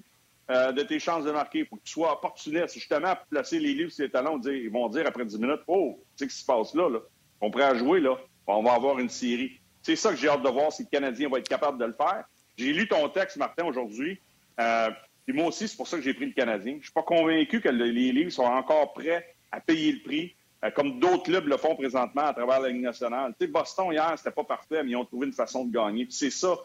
[0.50, 1.66] euh, de tes chances de marquer.
[1.66, 2.74] Faut que tu sois opportuniste.
[2.74, 5.98] Justement, pour placer les livres sur les talons, ils vont dire après 10 minutes Oh,
[6.16, 6.98] tu sais ce qui se passe là, là.
[7.40, 8.16] On pourrait jouer, là.
[8.46, 9.60] On va avoir une série.
[9.82, 11.92] C'est ça que j'ai hâte de voir si le Canadien va être capable de le
[11.92, 12.24] faire.
[12.56, 14.18] J'ai lu ton texte, Martin, aujourd'hui.
[14.58, 14.90] Euh,
[15.30, 16.78] et moi aussi, c'est pour ça que j'ai pris le Canadien.
[16.80, 20.70] Je suis pas convaincu que les livres sont encore prêts à payer le prix, euh,
[20.72, 23.32] comme d'autres clubs le font présentement à travers la Ligue nationale.
[23.38, 26.08] Tu sais, Boston, hier, c'était pas parfait, mais ils ont trouvé une façon de gagner.
[26.10, 26.56] c'est ça,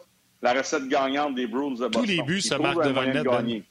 [0.42, 2.02] la recette gagnante des Bruins de Boston.
[2.02, 3.24] Tous les buts se marquent devant le net.
[3.24, 3.62] Ben.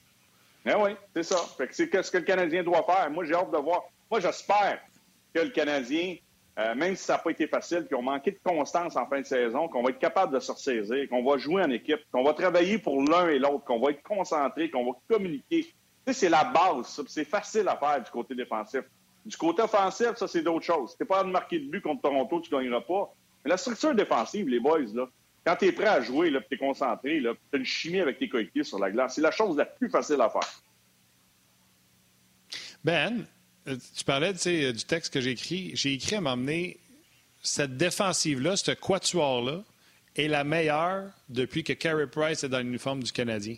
[0.68, 1.38] Eh oui, c'est ça.
[1.72, 3.12] c'est ce que le Canadien doit faire.
[3.12, 3.84] Moi, j'ai hâte de voir.
[4.10, 4.80] Moi, j'espère
[5.34, 6.16] que le Canadien,
[6.58, 9.20] euh, même si ça n'a pas été facile, qu'ils ont manqué de constance en fin
[9.20, 12.24] de saison, qu'on va être capable de se ressaisir, qu'on va jouer en équipe, qu'on
[12.24, 15.64] va travailler pour l'un et l'autre, qu'on va être concentré, qu'on va communiquer.
[15.64, 15.74] Tu
[16.08, 18.84] sais, c'est la base, C'est facile à faire du côté défensif.
[19.26, 20.91] Du côté offensif, ça, c'est d'autres choses.
[20.91, 23.14] Si tu pas de marquer de but contre Toronto, tu ne gagneras pas.
[23.43, 25.08] Mais la structure défensive, les boys, là,
[25.45, 28.30] quand tu es prêt à jouer, tu es concentré, tu as une chimie avec tes
[28.30, 29.16] coéquipiers sur la glace.
[29.16, 30.49] C'est la chose la plus facile à faire.
[32.84, 33.26] Ben,
[33.66, 35.72] tu parlais du texte que j'ai écrit.
[35.76, 36.78] J'ai écrit à m'emmener
[37.41, 39.63] cette défensive-là, ce quatuor-là,
[40.16, 43.57] est la meilleure depuis que Carey Price est dans l'uniforme du Canadien.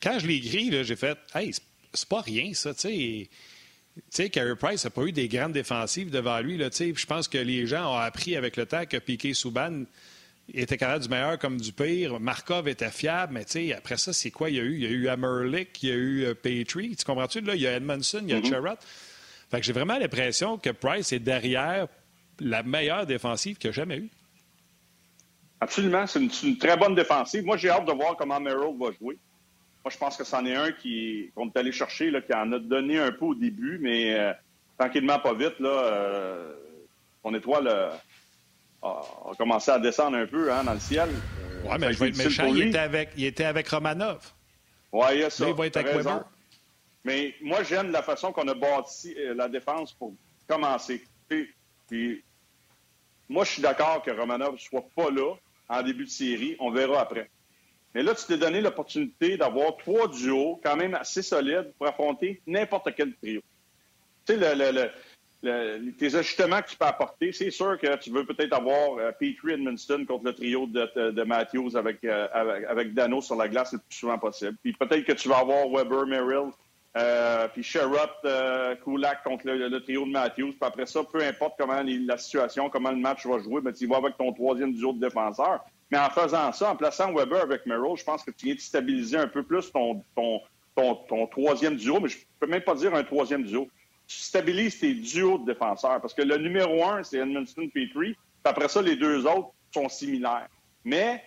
[0.00, 1.52] Quand je l'ai écrit, j'ai fait Hey,
[1.92, 3.28] c'est pas rien, ça, tu
[4.10, 4.30] sais.
[4.30, 6.58] Carey Price n'a pas eu des grandes défensives devant lui.
[6.58, 9.84] Je pense que les gens ont appris avec le temps que Piquet Souban
[10.48, 12.20] il était capable du meilleur comme du pire.
[12.20, 14.48] Markov était fiable, mais tu sais, après ça, c'est quoi?
[14.48, 14.74] Il y a eu?
[14.74, 16.94] Il y a eu Amerlick, il y a eu euh, Petrie.
[16.96, 17.40] Tu comprends-tu?
[17.40, 18.76] Là, il y a Edmondson, il y a mm
[19.50, 21.88] Fait que j'ai vraiment l'impression que Price est derrière
[22.38, 24.10] la meilleure défensive qu'il a jamais eue.
[25.60, 26.06] Absolument.
[26.06, 27.44] C'est une, très bonne défensive.
[27.44, 29.18] Moi, j'ai hâte de voir comment Merrill va jouer.
[29.84, 32.52] Moi, je pense que c'en est un qui qu'on est allé chercher, là, qui en
[32.52, 34.32] a donné un peu au début, mais euh,
[34.78, 36.52] tranquillement, pas vite, là, euh,
[37.24, 37.90] on étoile
[38.82, 39.02] a,
[39.36, 41.08] commencé à descendre un peu hein, dans le ciel.
[41.64, 44.32] Oui, mais je vais être méchant, il était, avec, il était avec Romanov.
[44.92, 45.48] Oui, il y a ça.
[45.48, 46.24] il va être avec Weber.
[47.04, 50.14] Mais moi, j'aime la façon qu'on a bâti euh, la défense pour
[50.48, 51.04] commencer.
[51.28, 52.24] Puis,
[53.28, 55.34] moi, je suis d'accord que Romanov ne soit pas là
[55.68, 56.56] en début de série.
[56.58, 57.30] On verra après.
[57.94, 62.42] Mais là, tu t'es donné l'opportunité d'avoir trois duos quand même assez solides pour affronter
[62.46, 63.40] n'importe quel trio.
[64.26, 64.90] Tu sais, le, le,
[65.42, 70.06] tes ajustements que tu peux apporter, c'est sûr que tu veux peut-être avoir euh, Petrie
[70.06, 74.18] contre le trio de, Matthews euh, avec, avec, Dano sur la glace le plus souvent
[74.18, 74.56] possible.
[74.62, 76.50] Puis peut-être que tu vas avoir Weber, Merrill,
[76.96, 78.10] euh, puis Sherrod,
[78.82, 80.52] Kulak contre le, trio de Matthews.
[80.52, 83.86] Puis après ça, peu importe comment la situation, comment le match va jouer, mais tu
[83.86, 85.60] vas avec ton troisième duo de défenseurs.
[85.90, 88.60] Mais en faisant ça, en plaçant Weber avec Merrill, je pense que tu viens de
[88.60, 90.40] stabiliser un peu plus ton, ton,
[90.74, 93.68] ton, ton troisième duo, mais je peux même pas dire un troisième duo
[94.06, 96.00] tu stabilises tes duos de défenseurs.
[96.00, 98.14] Parce que le numéro un, c'est Edmondson Petrie.
[98.14, 100.48] Puis après ça, les deux autres sont similaires.
[100.84, 101.24] Mais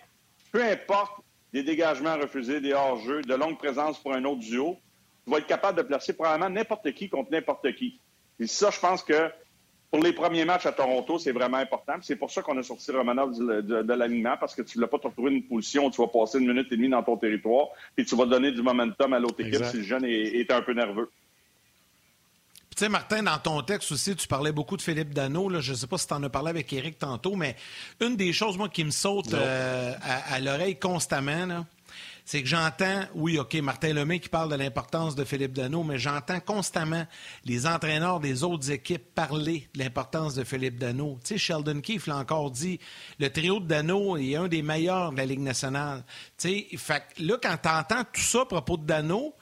[0.52, 1.22] peu importe
[1.52, 4.78] des dégagements refusés, des hors-jeux, de longue présence pour un autre duo,
[5.24, 7.98] tu vas être capable de placer probablement n'importe qui contre n'importe qui.
[8.38, 9.30] Et ça, je pense que
[9.90, 11.94] pour les premiers matchs à Toronto, c'est vraiment important.
[12.00, 14.88] C'est pour ça qu'on a sorti Romanov de, de, l'alignement, parce que tu ne l'as
[14.88, 17.68] pas trouvé une position où tu vas passer une minute et demie dans ton territoire,
[17.98, 20.72] et tu vas donner du momentum à l'autre équipe si le jeune est un peu
[20.72, 21.10] nerveux.
[22.80, 25.50] Tu sais, Martin, dans ton texte aussi, tu parlais beaucoup de Philippe Dano.
[25.60, 27.54] Je ne sais pas si tu en as parlé avec Eric tantôt, mais
[28.00, 31.66] une des choses, moi, qui me saute euh, à, l'oreille constamment,
[32.24, 35.98] c'est que j'entends, oui, OK, Martin Lemay qui parle de l'importance de Philippe Dano, mais
[35.98, 37.06] j'entends constamment
[37.44, 41.18] les entraîneurs des autres équipes parler de l'importance de Philippe Dano.
[41.22, 42.80] Tu sais, Sheldon Keefe l'a encore dit,
[43.18, 46.02] le trio de Dano est un des meilleurs de la Ligue nationale.
[46.38, 49.34] Tu sais, fait là, quand tu entends tout ça à propos de Dano,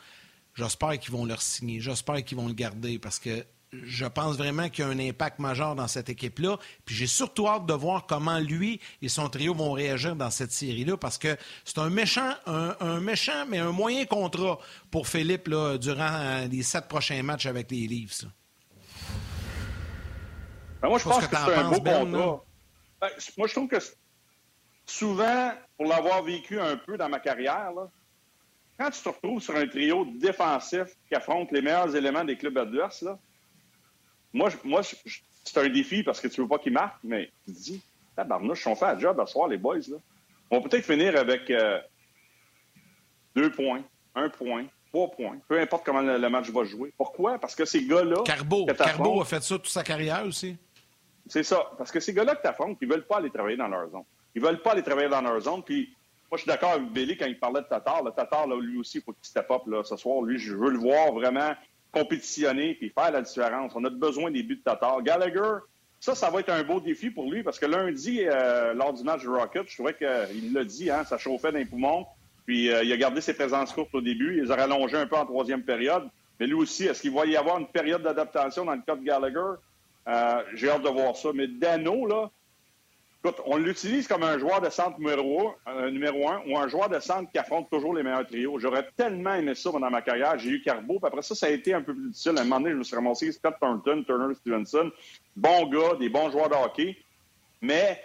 [0.59, 4.69] j'espère qu'ils vont le signer, j'espère qu'ils vont le garder parce que je pense vraiment
[4.69, 6.57] qu'il y a un impact majeur dans cette équipe-là.
[6.87, 10.53] Puis j'ai surtout hâte de voir comment lui et son trio vont réagir dans cette
[10.53, 14.59] série-là, parce que c'est un méchant, un, méchant, mais un moyen contrat
[14.91, 18.25] pour Philippe là, durant euh, les sept prochains matchs avec les Leafs.
[20.81, 22.45] Ben, moi, je pense que, c'est un beau ben, contrat.
[23.03, 23.77] Ben, moi, je trouve que
[24.87, 27.73] souvent, pour l'avoir vécu un peu dans ma carrière,
[28.79, 32.57] quand tu te retrouves sur un trio défensif qui affronte les meilleurs éléments des clubs
[32.57, 33.19] adverses, là,
[34.33, 37.59] moi, moi c'est un défi parce que tu veux pas qu'il marque, mais tu te
[37.59, 37.83] dis,
[38.15, 39.79] tabarnouche, on fait un job à soir, les boys.
[39.89, 39.97] Là.
[40.51, 41.81] On va peut-être finir avec euh,
[43.35, 43.83] deux points,
[44.15, 46.93] un point, trois points, peu importe comment le, match va jouer.
[46.97, 47.39] Pourquoi?
[47.39, 48.23] Parce que ces gars-là.
[48.25, 50.57] Carbo, Carbo a fait ça toute sa carrière aussi.
[51.27, 51.71] C'est ça.
[51.77, 54.05] Parce que ces gars-là que tu affrontes, ils veulent pas aller travailler dans leur zone.
[54.35, 55.63] Ils veulent pas aller travailler dans leur zone.
[55.63, 55.95] Puis
[56.31, 58.03] moi, je suis d'accord avec Billy quand il parlait de Tatar.
[58.05, 60.23] Le Tatar, là, lui aussi, il faut qu'il step up là, ce soir.
[60.23, 61.55] Lui, je veux le voir vraiment
[61.91, 63.73] compétitionner et faire la différence.
[63.75, 65.03] On a besoin des buts de Tatar.
[65.03, 65.59] Gallagher,
[66.01, 69.03] ça, ça va être un beau défi pour lui parce que lundi, euh, lors du
[69.05, 72.07] match de Rocket, je trouvais qu'il l'a dit, hein, ça chauffait dans les poumons.
[72.45, 74.37] Puis euh, il a gardé ses présences courtes au début.
[74.37, 76.09] Il les a rallongées un peu en troisième période.
[76.39, 79.03] Mais lui aussi, est-ce qu'il va y avoir une période d'adaptation dans le cas de
[79.03, 79.59] Gallagher?
[80.09, 81.31] Euh, j'ai hâte de voir ça.
[81.35, 82.31] Mais Dano, là,
[83.25, 86.69] Écoute, on l'utilise comme un joueur de centre numéro un, euh, numéro un ou un
[86.69, 88.61] joueur de centre qui affronte toujours les meilleurs trios.
[88.61, 90.39] J'aurais tellement aimé ça pendant ma carrière.
[90.39, 92.39] J'ai eu Carbo, puis après ça, ça a été un peu plus difficile.
[92.39, 94.93] À un moment donné, je me suis ramassé Scott Thornton, Turner Stevenson.
[95.35, 96.97] Bon gars, des bons joueurs de hockey,
[97.61, 98.01] mais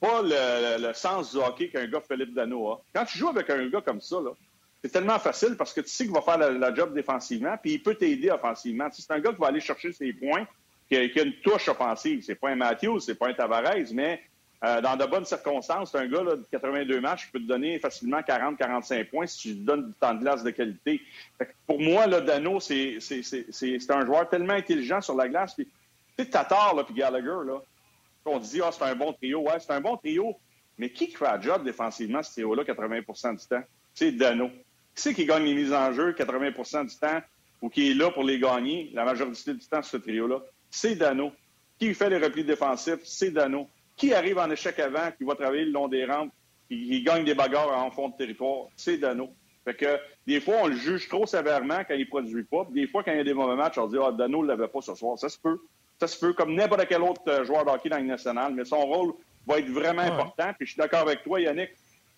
[0.00, 2.82] pas le, sens du hockey qu'un gars Philippe Dano a.
[2.94, 4.18] Quand tu joues avec un gars comme ça,
[4.84, 7.82] c'est tellement facile parce que tu sais qu'il va faire la, job défensivement, puis il
[7.82, 8.88] peut t'aider offensivement.
[8.92, 10.46] c'est un gars qui va aller chercher ses points,
[10.88, 12.22] qui a, qui a une touche offensive.
[12.22, 14.20] C'est pas un Matthews, c'est pas un Tavares, mais
[14.64, 17.78] euh, dans de bonnes circonstances, c'est un gars de 82 matchs qui peut te donner
[17.78, 21.00] facilement 40-45 points si tu lui donnes du temps de glace de qualité.
[21.66, 22.98] pour moi, là, Dano, c'est
[23.90, 25.54] un joueur tellement intelligent sur la glace.
[25.54, 25.68] tu
[26.18, 27.62] sais, Tatar puis Gallagher, là,
[28.24, 29.42] on dit ah, c'est un bon trio.
[29.42, 30.36] Ouais, c'est un bon trio.
[30.76, 33.62] Mais qui fait le job défensivement, ce trio-là, 80% du temps?
[33.94, 34.48] C'est Dano.
[34.48, 37.20] Qui c'est qui gagne les mises en jeu 80% du temps
[37.62, 40.40] ou qui est là pour les gagner la majorité du temps, ce trio-là?
[40.68, 41.32] C'est Dano.
[41.78, 43.00] Qui fait les replis défensifs?
[43.04, 43.68] C'est Dano
[43.98, 46.32] qui arrive en échec avant, qui va travailler le long des rampes,
[46.68, 49.30] qui, gagne des bagarres en fond de territoire, c'est Dano.
[49.64, 52.66] Fait que des fois, on le juge trop sévèrement quand il ne produit pas.
[52.70, 54.68] Des fois, quand il y a des mauvais matchs, on dit Ah, Dano ne l'avait
[54.68, 55.18] pas ce soir.
[55.18, 55.58] Ça se peut.
[56.00, 58.54] Ça se peut, comme n'importe quel autre euh, joueur de hockey dans le national.
[58.54, 59.12] Mais son rôle
[59.46, 60.52] va être vraiment important.
[60.56, 61.70] Puis je suis d'accord avec toi, Yannick.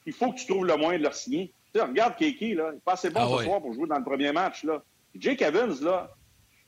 [0.07, 1.53] Il faut que tu trouves le moyen de le signer.
[1.73, 2.69] Tu sais, regarde Kiki, là.
[2.71, 4.65] Il n'est pas assez bon ah ce soir pour jouer dans le premier match.
[4.65, 4.83] Là.
[5.15, 6.11] Jake Evans, là,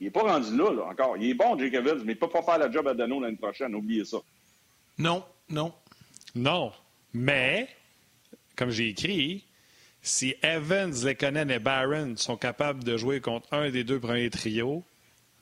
[0.01, 1.17] il n'est pas rendu là, là, encore.
[1.17, 3.21] Il est bon, Jake Evans, mais il ne peut pas faire le job à Dano
[3.21, 3.75] l'année prochaine.
[3.75, 4.19] Oubliez ça.
[4.99, 5.73] Non, non.
[6.35, 6.73] Non.
[7.13, 7.69] Mais,
[8.57, 9.45] comme j'ai écrit,
[10.03, 14.85] si Evans, Lekonen et Barron sont capables de jouer contre un des deux premiers trios,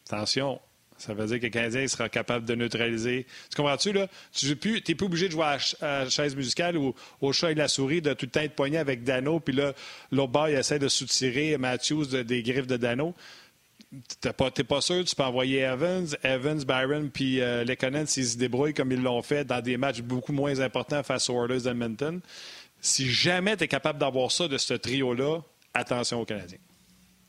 [0.07, 0.61] attention,
[1.01, 3.27] ça veut dire que le sera capable de neutraliser.
[3.49, 4.07] Tu comprends-tu, là?
[4.33, 7.69] Tu n'es plus, plus, obligé de jouer à, chaise musicale ou au chat et la
[7.69, 9.73] souris, de tout le temps être poigné avec Dano, puis là,
[10.13, 13.15] l'autre essaie de soutirer Matthews des griffes de Dano.
[14.21, 18.39] T'es pas, pas sûr, tu peux envoyer Evans, Evans, Byron, puis euh, Lekonen s'ils se
[18.39, 22.21] débrouillent comme ils l'ont fait dans des matchs beaucoup moins importants face aux Oilers d'Edmonton.
[22.81, 25.41] Si jamais tu es capable d'avoir ça de ce trio-là,
[25.75, 26.59] attention aux Canadiens.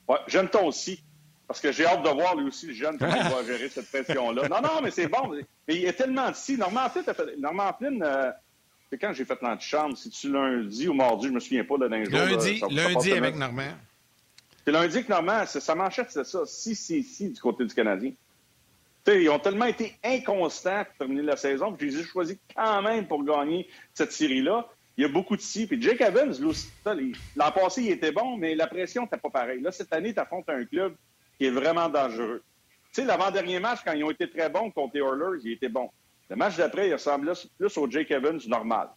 [0.07, 1.01] Oui, j'aime toi aussi.
[1.47, 3.89] Parce que j'ai hâte de voir lui aussi, le jeune, comment il va gérer cette
[3.91, 4.47] pression-là.
[4.47, 5.31] Non, non, mais c'est bon.
[5.67, 6.57] Mais il est tellement ici.
[6.57, 7.05] Normand Flynn,
[7.39, 8.31] Normand Flynn euh,
[8.89, 12.03] c'est quand j'ai fait l'antichambre, si tu lundi ou mardi, je me souviens pas de
[12.05, 12.13] jour.
[12.13, 13.71] Lundi, lundi avec Normand.
[14.65, 16.45] C'est lundi que normalement, sa manchette, c'est ça.
[16.45, 18.11] Si, si, si, du côté du Canadien.
[19.07, 22.81] ils ont tellement été inconstants pour terminer la saison, que je les ai choisis quand
[22.81, 24.67] même pour gagner cette série-là.
[24.97, 25.65] Il y a beaucoup de si.
[25.65, 26.35] Puis Jake Evans,
[27.35, 29.61] l'an passé, il était bon, mais la pression n'était pas pareille.
[29.61, 30.95] Là, cette année, tu affrontes un club
[31.37, 32.43] qui est vraiment dangereux.
[32.93, 35.69] Tu sais, l'avant-dernier match, quand ils ont été très bons contre les Oilers, il était
[35.69, 35.89] bon.
[36.29, 38.89] Le match d'après, il ressemblait plus au Jake Evans normal.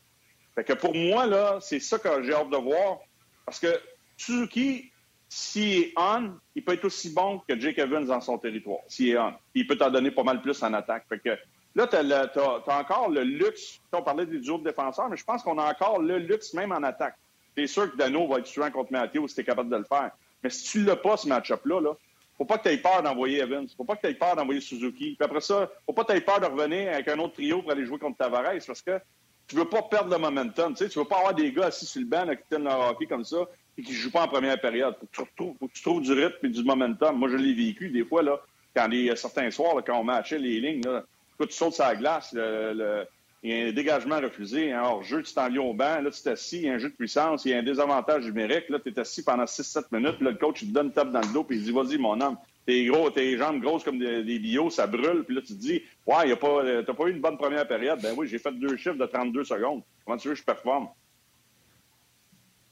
[0.54, 2.98] Fait que pour moi, là, c'est ça que j'ai hâte de voir.
[3.46, 3.80] Parce que
[4.16, 4.92] Suzuki,
[5.34, 9.08] s'il est on, il peut être aussi bon que Jake Evans dans son territoire, s'il
[9.08, 9.32] est on.
[9.52, 11.06] Il peut t'en donner pas mal plus en attaque.
[11.08, 11.36] Que
[11.74, 13.80] là, tu as, encore le luxe.
[13.92, 16.84] On parlait des autres défenseurs, mais je pense qu'on a encore le luxe même en
[16.84, 17.16] attaque.
[17.56, 19.84] C'est sûr que Dano va être tuant contre Mathieu si tu es capable de le
[19.84, 20.12] faire.
[20.44, 21.94] Mais si tu l'as pas, ce match-up-là, là,
[22.38, 23.66] faut pas que tu aies peur d'envoyer Evans.
[23.76, 25.16] Faut pas que tu aies peur d'envoyer Suzuki.
[25.18, 27.60] Puis après ça, faut pas que tu aies peur de revenir avec un autre trio
[27.60, 29.00] pour aller jouer contre Tavares parce que
[29.48, 30.74] tu veux pas perdre le momentum.
[30.74, 32.90] Tu sais, tu veux pas avoir des gars assis sur le banc qui tiennent leur
[32.90, 33.38] hockey comme ça
[33.76, 34.94] et qui jouent pas en première période.
[35.12, 37.18] Faut que tu, trouves du rythme et du momentum.
[37.18, 38.40] Moi, je l'ai vécu des fois, là,
[38.74, 41.04] quand les, certains soirs, quand on matchait les lignes, là,
[41.38, 45.34] quand tu sautes sur la glace, il y a un dégagement refusé, un hors-jeu, tu
[45.34, 47.54] t'en au banc, là, tu t'assis, il y a un jeu de puissance, il y
[47.54, 50.68] a un désavantage numérique, là, tu es assis pendant 6-7 minutes, là, le coach, il
[50.68, 53.10] te donne une tape dans le dos, puis il dit, vas-y, mon homme, t'es gros,
[53.10, 56.28] tes jambes grosses comme des, des bio, ça brûle, puis là, tu te dis, ouais,
[56.28, 58.00] y a pas, t'as pas eu une bonne première période.
[58.00, 59.82] Ben oui, j'ai fait deux chiffres de 32 secondes.
[60.04, 60.88] Comment tu veux que je performe?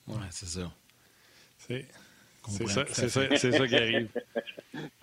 [0.09, 0.71] Ouais, c'est ça.
[1.69, 3.09] C'est ça, c'est
[3.53, 4.09] ça, qui arrive.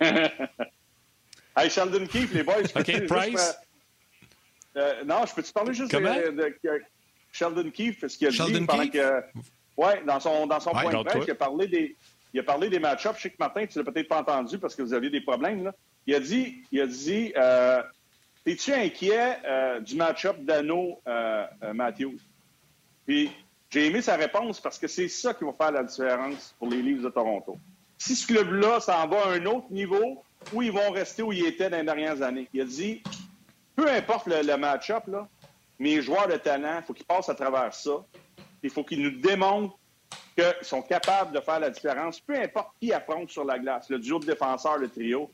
[1.56, 2.62] hey, Sheldon Keefe, les boys.
[2.76, 3.56] OK, Price?
[4.76, 6.56] Euh, non, je peux-tu parler juste de, de,
[7.32, 9.22] Sheldon Keefe, ce qu'il a dit pendant que.
[9.76, 11.96] Oui, dans son, dans son point de presse, il a parlé des.
[12.32, 13.16] Il a parlé des match-ups.
[13.16, 15.64] Je sais que Martin, tu l'as peut-être pas entendu parce que vous aviez des problèmes.
[15.64, 15.74] Là.
[16.06, 17.82] Il a dit, il a dit euh,
[18.46, 22.18] Es-tu inquiet euh, du match-up d'Anno euh, euh, Matthews?
[23.06, 23.30] Puis
[23.70, 26.82] j'ai aimé sa réponse parce que c'est ça qui va faire la différence pour les
[26.82, 27.56] Leafs de Toronto.
[27.98, 31.46] Si ce club-là s'en va à un autre niveau, où ils vont rester où ils
[31.46, 32.48] étaient dans les dernières années?
[32.52, 33.02] Il a dit
[33.76, 35.04] peu importe le, match-up,
[35.78, 38.04] mes joueurs de talent, il faut qu'ils passent à travers ça.
[38.62, 39.78] Il faut qu'ils nous démontrent
[40.36, 43.98] qu'ils sont capables de faire la différence, peu importe qui affronte sur la glace, le
[43.98, 45.30] duo de défenseurs, le trio.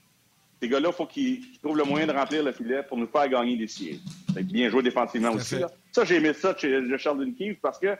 [0.62, 3.28] Ces gars-là, il faut qu'ils trouvent le moyen de remplir le filet pour nous faire
[3.28, 4.01] gagner des séries.
[4.43, 5.57] bien joué défensivement aussi.
[5.93, 7.97] Ça, j'ai aimé ça chez Sheldon Keefe parce que,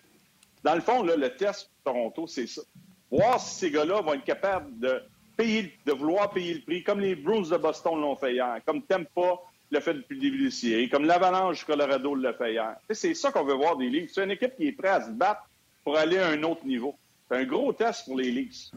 [0.63, 2.63] dans le fond, le test de Toronto, c'est ça.
[3.11, 5.03] Voir si ces gars-là vont être capables de
[5.37, 8.83] payer, de vouloir payer le prix, comme les Bruins de Boston l'ont fait hier, comme
[8.83, 9.39] Tempa
[9.71, 12.77] le fait depuis le début des séries, comme l'Avalanche Colorado le fait hier.
[12.91, 14.13] C'est ça qu'on veut voir des Leafs.
[14.15, 15.43] C'est une équipe qui est prête à se battre
[15.85, 16.97] pour aller à un autre niveau.
[17.29, 18.71] C'est un gros test pour les Leafs.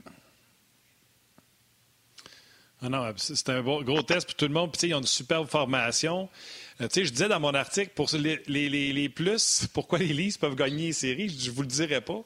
[2.81, 4.71] Ah non, c'est un gros test pour tout le monde.
[4.71, 6.29] Puis, ils ont une superbe formation.
[6.81, 10.37] Euh, sais, je disais dans mon article, pour les, les, les, plus, pourquoi les Leafs
[10.37, 12.23] peuvent gagner les séries, je ne vous le dirai pas.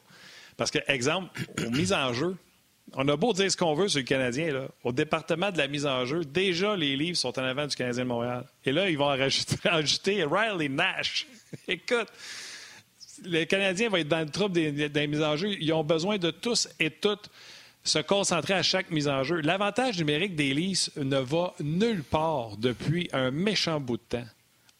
[0.58, 2.36] Parce que, exemple, aux mises en jeu,
[2.94, 4.68] on a beau dire ce qu'on veut sur le Canadien, là.
[4.84, 8.04] au département de la mise en jeu, déjà les livres sont en avant du Canadien
[8.04, 8.46] de Montréal.
[8.66, 11.26] Et là, ils vont rajouter, Riley Nash.
[11.68, 12.10] Écoute,
[13.24, 15.56] les Canadiens vont être dans le trouble des, mises en jeu.
[15.60, 17.30] Ils ont besoin de tous et toutes
[17.84, 19.42] se concentrer à chaque mise en jeu.
[19.42, 24.26] L'avantage numérique des Leafs ne va nulle part depuis un méchant bout de temps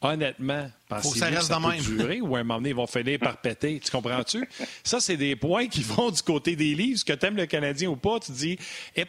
[0.04, 2.88] honnêtement, pensez que ça, reste ça peut durer ou à un moment donné, ils vont
[2.88, 3.80] finir par péter?
[3.80, 4.48] Tu comprends-tu?
[4.84, 7.04] Ça, c'est des points qui vont du côté des livres.
[7.06, 8.58] Que tu aimes le Canadien ou pas, tu dis,
[8.96, 9.06] et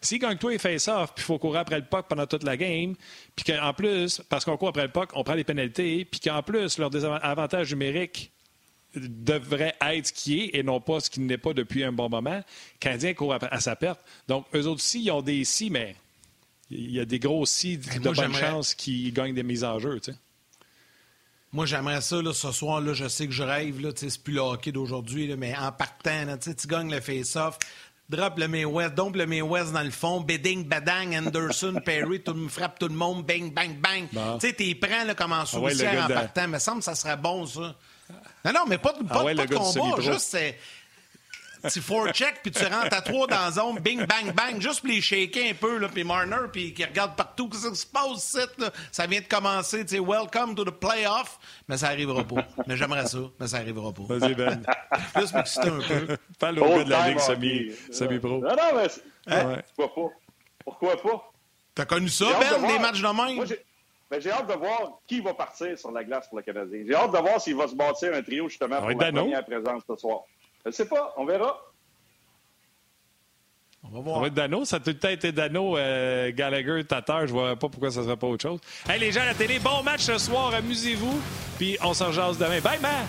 [0.00, 2.26] si si gagne toi, il fait ça, puis il faut courir après le puck pendant
[2.26, 2.94] toute la game,
[3.36, 6.42] puis qu'en plus, parce qu'on court après le puck, on prend les pénalités, puis qu'en
[6.42, 8.32] plus, leur désavantage numérique
[8.94, 12.08] devrait être ce qui est et non pas ce qui n'est pas depuis un bon
[12.08, 12.36] moment.
[12.36, 14.00] Le Canadien court à sa perte.
[14.28, 15.96] Donc, eux autres aussi, ils ont des si, mais
[16.72, 20.00] il y a des gros si de bonnes chances qui gagnent des mises en jeu.
[20.00, 20.18] Tu sais.
[21.52, 24.32] Moi, j'aimerais ça, là, ce soir, là, je sais que je rêve, là, c'est plus
[24.32, 27.58] le hockey d'aujourd'hui, mais en partant, là, tu gagnes le face-off,
[28.08, 32.22] drop le May West, dompe le May West dans le fond, Bedding, Badang, Anderson, Perry,
[32.22, 34.08] tout me frappe tout le monde, bang, bang, bang.
[34.40, 36.44] Tu sais, t'es prends là, comme en sous ah en partant.
[36.44, 37.76] Il me semble que ça serait bon, ça.
[38.44, 40.58] Non, non, mais pas, pas, ah pas de combat, juste c'est
[41.70, 44.88] tu forecheck, puis tu rentres à trois dans la zone, bing, bang, bang, juste pour
[44.88, 48.36] les shaker un peu, là, puis Marner, puis qui regarde partout, qu'est-ce qui se passe,
[48.58, 48.70] là?
[48.90, 51.38] ça vient de commencer, tu sais, welcome to the playoff,
[51.68, 52.46] mais ça arrivera pas.
[52.66, 54.02] Mais j'aimerais ça, mais ça arrivera pas.
[54.08, 54.62] Vas-y, Ben.
[55.16, 56.16] Juste m'exciter un peu.
[56.38, 58.38] Parle au gars de la Ligue semi-pro.
[58.38, 58.88] non, non, mais
[59.34, 59.62] hein?
[59.76, 60.14] pourquoi pas?
[60.64, 61.32] Pourquoi pas?
[61.74, 63.46] T'as connu ça, Ben, des matchs de même?
[64.10, 66.84] Ben, j'ai hâte de voir qui va partir sur la glace pour le Canadien.
[66.86, 69.82] J'ai hâte de voir s'il va se bâtir un trio justement pour la première présence
[69.88, 70.20] ce soir.
[70.64, 71.60] Je ne sais pas, on verra.
[73.84, 74.16] On va voir.
[74.16, 74.64] Ça va être Dano.
[74.64, 77.26] Ça a tout le temps été Dano, euh, Gallagher, Tatar.
[77.26, 78.60] Je ne vois pas pourquoi ça ne serait pas autre chose.
[78.88, 80.54] Hey, les gens à la télé, bon match ce soir.
[80.54, 81.20] Amusez-vous.
[81.58, 82.60] Puis on s'en jase demain.
[82.60, 83.06] Bye, man!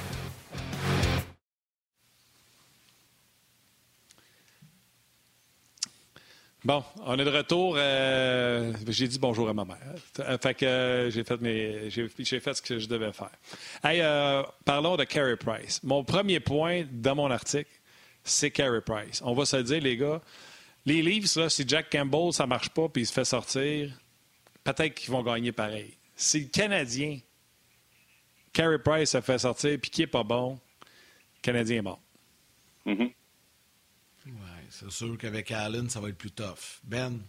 [6.66, 7.76] Bon, on est de retour.
[7.78, 9.78] Euh, j'ai dit bonjour à ma mère.
[10.20, 14.46] Euh, fait que j'ai fait mes, j'ai, fait ce que je devais faire.
[14.64, 15.82] Parlons de Carey Price.
[15.84, 17.70] Mon premier point dans mon article,
[18.24, 19.22] c'est Carey Price.
[19.26, 20.22] On va se dire, les gars,
[20.86, 23.92] les Leafs, là, si Jack Campbell, ça marche pas, puis il se fait sortir,
[24.64, 25.98] peut-être qu'ils vont gagner pareil.
[26.16, 27.20] Si le Canadien,
[28.54, 32.00] Carey Price se fait sortir, puis qui n'est pas bon, le Canadien est mort.
[32.86, 33.12] Mm-hmm.
[34.84, 36.80] C'est sûr qu'avec Allen, ça va être plus tough.
[36.84, 37.20] Ben?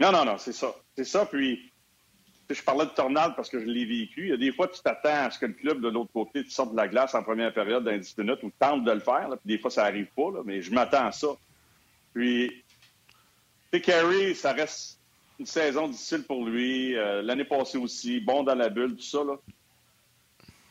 [0.00, 0.74] Non, non, non, c'est ça.
[0.96, 1.72] C'est ça, puis
[2.50, 4.24] je parlais de tornade parce que je l'ai vécu.
[4.24, 6.44] Il y a des fois, tu t'attends à ce que le club de l'autre côté
[6.44, 9.00] te sorte de la glace en première période dans 10 minutes ou tente de le
[9.00, 9.28] faire.
[9.28, 11.28] puis des fois, ça n'arrive pas, mais je m'attends à ça.
[12.14, 12.62] Puis,
[13.72, 14.98] tu Carey, ça reste
[15.38, 16.96] une saison difficile pour lui.
[16.96, 19.20] Euh, l'année passée aussi, bon dans la bulle, tout ça.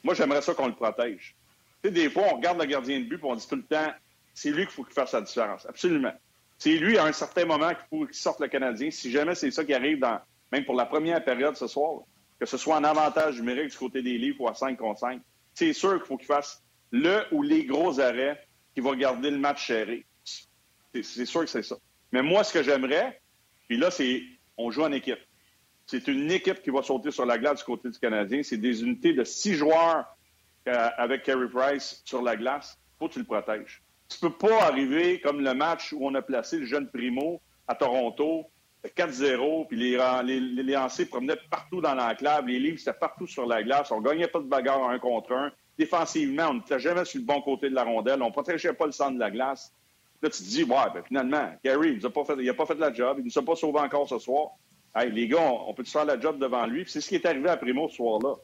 [0.04, 1.36] Moi, j'aimerais ça qu'on le protège.
[1.84, 3.64] Tu sais, des fois, on regarde le gardien de but et on dit tout le
[3.64, 3.92] temps,
[4.34, 5.66] c'est lui qu'il faut qu'il fasse la différence.
[5.66, 6.14] Absolument.
[6.58, 8.92] C'est lui, à un certain moment, qu'il faut qu'il sorte le Canadien.
[8.92, 10.20] Si jamais c'est ça qui arrive, dans,
[10.52, 12.02] même pour la première période ce soir,
[12.40, 15.22] que ce soit en avantage numérique du côté des livres ou à 5 contre 5,
[15.54, 16.62] c'est sûr qu'il faut qu'il fasse
[16.92, 20.06] le ou les gros arrêts qui vont garder le match serré.
[20.94, 21.78] C'est sûr que c'est ça.
[22.12, 23.22] Mais moi, ce que j'aimerais,
[23.68, 24.24] puis là, c'est
[24.58, 25.20] on joue en équipe.
[25.86, 28.44] C'est une équipe qui va sauter sur la glace du côté du Canadien.
[28.44, 30.06] C'est des unités de six joueurs
[30.68, 32.78] euh, avec Carey Price sur la glace.
[33.00, 33.82] faut que tu le protèges.
[34.12, 37.76] Tu peux pas arriver comme le match où on a placé le jeune Primo à
[37.76, 38.46] Toronto,
[38.86, 43.46] 4-0, puis les, les, les lancers promenaient partout dans l'enclave, les livres, c'était partout sur
[43.46, 45.52] la glace, on gagnait pas de bagarre un contre un.
[45.78, 48.92] Défensivement, on n'était jamais sur le bon côté de la rondelle, on protégeait pas le
[48.92, 49.72] centre de la glace.
[50.22, 52.94] Là, tu te dis, ouais, ben, finalement, Gary, il n'a pas, fait, pas fait la
[52.94, 54.52] job, il ne nous a pas sauvé encore ce soir.
[54.94, 56.84] Hey, les gars, on, peut-tu faire la job devant lui?
[56.86, 58.36] c'est ce qui est arrivé à Primo ce soir-là.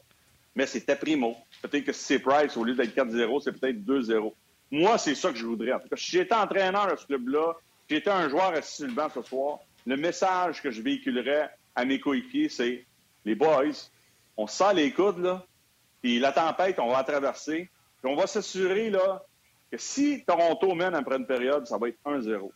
[0.56, 1.36] Mais c'était Primo.
[1.60, 4.32] Peut-être que si c'est Price, au lieu d'être 4-0, c'est peut-être 2-0.
[4.70, 5.72] Moi, c'est ça que je voudrais.
[5.72, 7.54] En tout cas, si j'étais entraîneur de ce club-là,
[7.88, 12.00] si j'étais un joueur le banc ce soir, le message que je véhiculerais à mes
[12.00, 12.84] coéquipiers, c'est
[13.24, 13.90] les boys,
[14.36, 15.44] on sent les coudes, là,
[16.02, 17.70] puis la tempête, on va la traverser,
[18.02, 19.24] puis on va s'assurer là,
[19.70, 22.50] que si Toronto mène après une période, ça va être 1-0.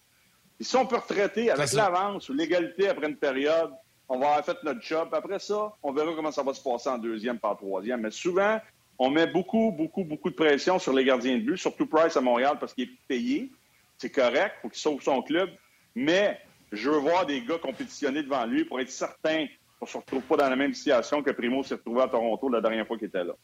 [0.60, 3.72] Et si on peut retraiter avec l'avance ou l'égalité après une période,
[4.08, 5.08] on va avoir fait notre job.
[5.12, 8.00] Après ça, on verra comment ça va se passer en deuxième, par troisième.
[8.02, 8.60] Mais souvent,
[9.04, 12.20] on met beaucoup, beaucoup, beaucoup de pression sur les gardiens de but, surtout Price à
[12.20, 13.50] Montréal parce qu'il est payé.
[13.98, 15.50] C'est correct, il faut qu'il sauve son club.
[15.96, 16.40] Mais
[16.70, 19.46] je veux voir des gars compétitionner devant lui pour être certain
[19.80, 22.48] qu'on ne se retrouve pas dans la même situation que Primo s'est retrouvé à Toronto
[22.48, 23.34] la dernière fois qu'il était là.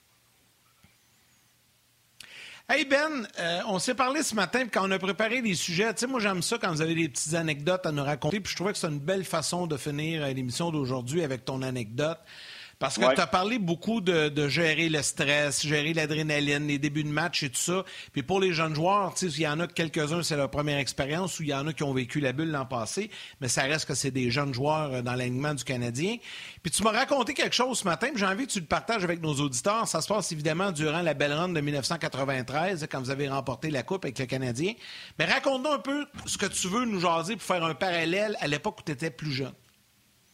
[2.69, 5.93] Hey Ben, euh, on s'est parlé ce matin quand on a préparé des sujets.
[5.93, 8.39] Tu sais, moi j'aime ça quand vous avez des petites anecdotes à nous raconter.
[8.39, 11.63] Puis je trouvais que c'est une belle façon de finir euh, l'émission d'aujourd'hui avec ton
[11.63, 12.19] anecdote.
[12.79, 17.09] Parce que tu as parlé beaucoup de, gérer le stress, gérer l'adrénaline, les débuts de
[17.09, 17.85] match et tout ça.
[18.13, 21.43] Puis pour les jeunes joueurs, il y en a quelques-uns, c'est leur première expérience, ou
[21.43, 23.11] il y en a qui ont vécu la bulle l'an passé,
[23.41, 26.19] mais ça reste que c'est des jeunes joueurs euh, dans l'alignement du Canadien.
[26.63, 29.21] Puis tu m'as raconté quelque chose ce matin, j'ai envie que tu le partages avec
[29.23, 29.89] nos auditeurs.
[29.89, 33.83] Ça se passe évidemment durant la belle run de 1993, quand vous avez remporté la
[33.83, 34.75] Coupe avec le Canadien.
[35.19, 38.47] Mais raconte-nous un peu ce que tu veux nous jaser pour faire un parallèle à
[38.47, 39.53] l'époque où tu étais plus jeune.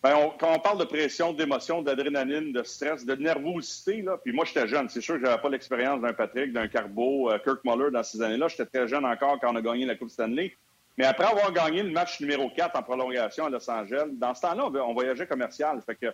[0.04, 4.68] Bien, quand on parle de pression, d'émotion, d'adrénaline, de stress, de nervosité, puis moi, j'étais
[4.68, 4.86] jeune.
[4.90, 8.20] C'est sûr que j'avais pas l'expérience d'un Patrick, d'un Carbo, euh, Kirk Muller dans ces
[8.20, 8.48] années-là.
[8.48, 10.54] J'étais très jeune encore quand on a gagné la Coupe Stanley.
[10.98, 14.42] Mais après avoir gagné le match numéro 4 en prolongation à Los Angeles, dans ce
[14.42, 15.80] temps-là, on voyageait commercial.
[15.86, 16.06] Fait que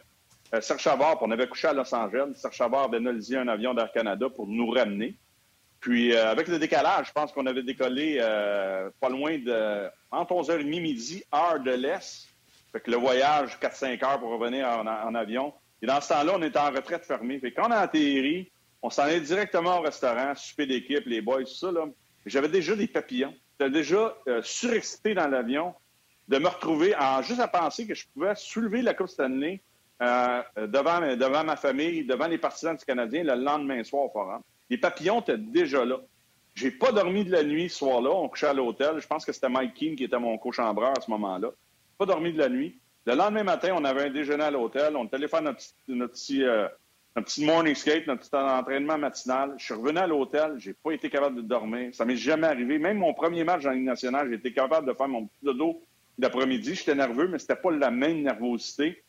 [0.54, 2.34] euh, Serge Chavard, on avait couché à Los Angeles.
[2.36, 5.16] Serge Chavard avait un avion d'Air Canada pour nous ramener.
[5.80, 9.88] Puis, euh, avec le décalage, je pense qu'on avait décollé euh, pas loin de...
[10.12, 12.29] entre 11h30 midi, heure de l'Est.
[12.72, 15.52] Fait que le voyage, 4-5 heures pour revenir en, avion.
[15.82, 17.40] Et dans ce temps-là, on était en retraite fermée.
[17.56, 18.50] Quand on a atterri,
[18.82, 21.72] on s'en est directement au restaurant, souper d'équipe, les boys, tout ça.
[21.72, 21.86] Là.
[22.26, 23.34] J'avais déjà des papillons.
[23.58, 25.74] J'étais déjà euh, surexcité dans l'avion
[26.28, 29.60] de me retrouver en juste à penser que je pouvais soulever la Coupe Stanley
[30.00, 34.40] euh, devant, devant ma famille, devant les partisans du Canadien le lendemain soir au Forum.
[34.70, 35.98] Les papillons étaient déjà là.
[36.54, 38.10] J'ai pas dormi de la nuit ce soir-là.
[38.10, 39.00] On couchait à l'hôtel.
[39.00, 41.50] Je pense que c'était Mike Keane qui était mon co-chambreur à ce moment-là
[42.00, 42.78] pas dormi de la nuit.
[43.04, 44.96] Le lendemain matin, on avait un déjeuner à l'hôtel.
[44.96, 46.66] On allé faire notre, petit, euh,
[47.14, 49.52] petit morning skate, notre petit entraînement matinal.
[49.58, 50.54] Je suis revenu à l'hôtel.
[50.56, 51.94] J'ai pas été capable de dormir.
[51.94, 52.78] Ça m'est jamais arrivé.
[52.78, 55.82] Même mon premier match en Ligue nationale, j'ai été capable de faire mon petit dodo
[56.18, 56.74] d'après-midi.
[56.74, 59.02] J'étais nerveux, mais c'était pas la même nervosité.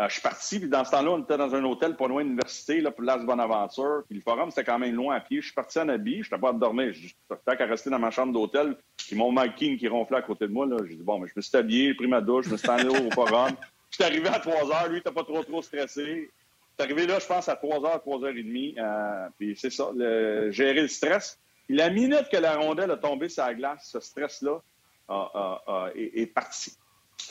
[0.00, 2.22] Euh, je suis parti, puis dans ce temps-là, on était dans un hôtel pas loin
[2.24, 4.02] de l'université, là, Place Bonaventure.
[4.08, 5.40] Puis le forum, c'était quand même loin à pied.
[5.40, 6.92] Je suis parti en habit, je n'étais pas à dormir.
[6.92, 8.76] J'étais qu'à rester dans ma chambre d'hôtel.
[8.96, 11.28] Puis mon Mike King qui ronflait à côté de moi, là, j'ai dit, bon, mais
[11.28, 13.52] je me suis habillé, j'ai pris ma douche, je me suis allé au forum.
[13.90, 16.04] Je suis arrivé à 3 heures, lui, il pas trop, trop stressé.
[16.04, 16.28] Je suis
[16.80, 18.74] arrivé là, je pense, à 3 heures, 3 heures et demie.
[18.76, 19.92] Euh, puis c'est ça,
[20.50, 21.38] gérer le stress.
[21.68, 24.60] la minute que la rondelle a tombé sur la glace, ce stress-là
[25.94, 26.76] est, est parti.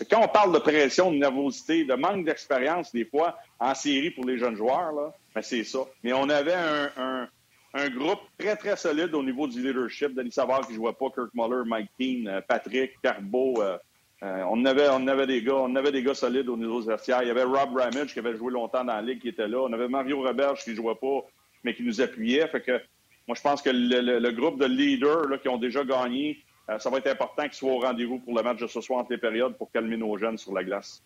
[0.10, 4.26] Quand on parle de pression, de nervosité, de manque d'expérience, des fois, en série pour
[4.26, 5.80] les jeunes joueurs, là, ben c'est ça.
[6.04, 10.14] Mais on avait un, groupe très, très solide au niveau du leadership.
[10.14, 13.62] Denis Savard qui ne jouait pas, Kirk Muller, Mike Keane, euh, Patrick, Carbo.
[13.62, 13.78] Euh,
[14.24, 17.24] euh, on, avait, on avait des gars, on avait des gars solides au niveau vestiaire.
[17.24, 19.60] Il y avait Rob Ramage qui avait joué longtemps dans la ligue qui était là.
[19.62, 21.26] On avait Mario Roberge qui ne jouait pas,
[21.64, 22.48] mais qui nous appuyait.
[22.48, 22.80] Fait que
[23.28, 26.90] moi, je pense que le, groupe de leaders là, qui ont déjà gagné, euh, ça
[26.90, 29.18] va être important qu'ils soient au rendez-vous pour le match de ce soir entre les
[29.18, 31.04] périodes pour calmer nos jeunes sur la glace.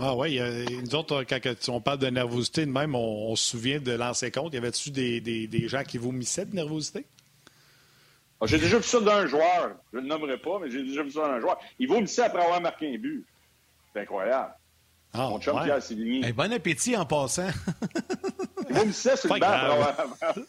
[0.00, 0.40] Ah oui,
[0.82, 4.54] nous autres, quand on parle de nervosité, même, on, se souvient de l'ancien compte.
[4.54, 7.04] Y avait-tu des, des, gens qui vomissaient de nervosité?
[8.40, 9.76] Ah, j'ai déjà vu ça d'un joueur.
[9.92, 11.58] Je ne le nommerai pas, mais j'ai déjà vu ça d'un joueur.
[11.78, 13.26] Il vomissait après avoir marqué un but.
[13.92, 14.54] C'est incroyable.
[15.12, 15.64] Ah, Mon chum ouais.
[15.64, 17.50] Pierre bon appétit en passant.
[18.70, 19.46] Il vomissait sur le banc.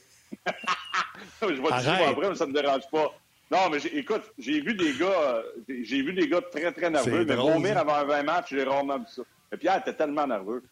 [1.42, 3.14] je vais te dire après, mais ça ne me dérange pas.
[3.54, 7.36] Non, mais écoute, j'ai vu des gars, j'ai vu des gars très, très nerveux, mais
[7.36, 9.22] vomir avant un 20 matchs, j'ai rarement vu ça.
[9.52, 10.64] Mais Pierre était tellement nerveux.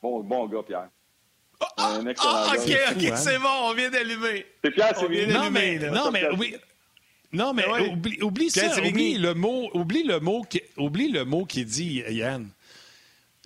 [0.00, 0.88] Bon, bon gars, Pierre.
[1.60, 3.16] Oh, un excellent oh, OK, OK, hein.
[3.16, 4.46] c'est bon, on vient d'allumer.
[4.62, 6.54] C'est Pierre, c'est bien Non, mais, non, mais oui.
[7.32, 8.78] Non, mais oublie, oublie ça.
[8.78, 12.48] Oublie le, mot, oublie, le mot qui, oublie le mot qui dit, Yann.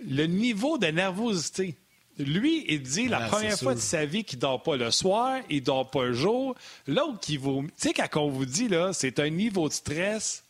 [0.06, 1.76] Le niveau de nervosité.
[2.18, 5.62] Lui, il dit la première fois de sa vie qu'il dort pas le soir, il
[5.62, 6.54] dort pas le jour.
[6.86, 7.62] L'autre qui vous.
[7.62, 10.44] Tu sais, quand on vous dit, là, c'est un niveau de stress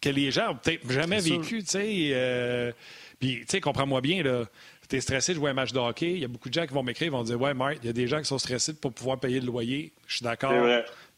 [0.00, 2.10] que les gens n'ont peut-être jamais vécu, tu sais.
[2.12, 2.72] Euh,
[3.18, 4.44] puis, tu sais, comprends-moi bien, là.
[4.88, 6.12] Tu es stressé de jouer un match de hockey.
[6.12, 7.86] Il y a beaucoup de gens qui vont m'écrire, ils vont dire Ouais, Marc, il
[7.86, 9.92] y a des gens qui sont stressés pour pouvoir payer le loyer.
[10.06, 10.52] Je suis d'accord.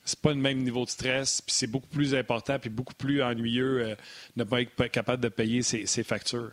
[0.04, 3.24] C'est pas le même niveau de stress, puis c'est beaucoup plus important, puis beaucoup plus
[3.24, 3.94] ennuyeux euh,
[4.36, 6.52] de ne pas être capable de payer ses factures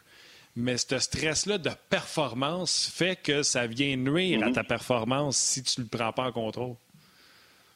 [0.56, 4.54] mais ce stress-là de performance fait que ça vient nuire à mhm.
[4.54, 6.76] ta performance si tu ne le prends pas en contrôle.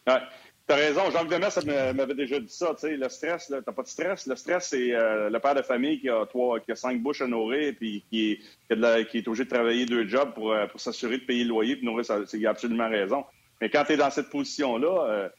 [0.06, 0.22] Ouais.
[0.68, 1.10] Tu as raison.
[1.12, 2.76] Jacques Demers m'avait déjà dit ça.
[2.84, 4.28] Le stress, tu n'as pas de stress.
[4.28, 7.22] Le stress, c'est euh, le père de famille qui a, trois, qui a cinq bouches
[7.22, 7.76] à nourrir et
[8.10, 11.44] qui est, qui, est obligé de travailler deux jobs pour, euh, pour s'assurer de payer
[11.46, 12.06] le loyer et nourrir.
[12.34, 13.24] Il a absolument raison.
[13.62, 15.30] Mais quand tu es dans cette position-là, euh,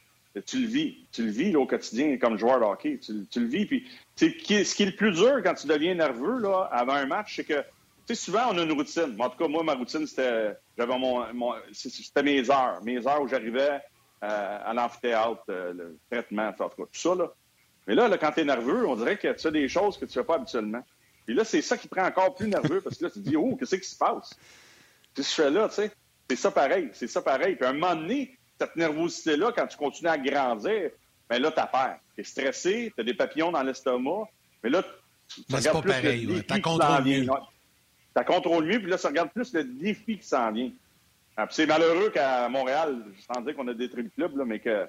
[0.47, 1.07] tu le vis.
[1.13, 2.99] Tu le vis au quotidien comme joueur de hockey.
[2.99, 3.67] Tu, le vis.
[3.67, 4.27] Puis, ce
[4.75, 7.65] qui est le plus dur quand tu deviens nerveux là, avant un match, c'est que
[8.15, 9.17] souvent, on a une routine.
[9.19, 11.25] En tout cas, moi, ma routine, c'était j'avais mon,
[11.73, 12.81] c'était mes heures.
[12.83, 13.81] Mes heures où j'arrivais
[14.23, 17.15] euh, à l'amphithéâtre, euh, le traitement, en tout tout ça.
[17.15, 17.33] Là.
[17.87, 20.19] Mais là, quand tu es nerveux, on dirait que tu as des choses que tu
[20.19, 20.85] ne fais pas habituellement.
[21.27, 23.37] Et là, c'est ça qui prend encore plus nerveux parce que là, tu te dis,
[23.37, 24.31] oh, qu'est-ce qui se passe?
[25.15, 25.91] Qu'est-ce que je fais là, tu sais?
[26.31, 27.57] C'est ça pareil, c'est ça pareil.
[27.57, 30.91] Puis à un moment donné, cette nervosité-là, quand tu continues à grandir,
[31.31, 31.97] bien là, t'as peur.
[32.17, 34.29] T'es stressé, t'as des papillons dans l'estomac,
[34.63, 34.83] mais là,
[35.29, 37.27] tu, tu regardes plus pareil, le défi qui s'en vient.
[38.15, 40.71] T'as contrôle mieux, puis là, tu regardes plus le défi qui s'en vient.
[41.37, 44.89] Ah, c'est malheureux qu'à Montréal, sans dire qu'on a des de clubs, là, mais que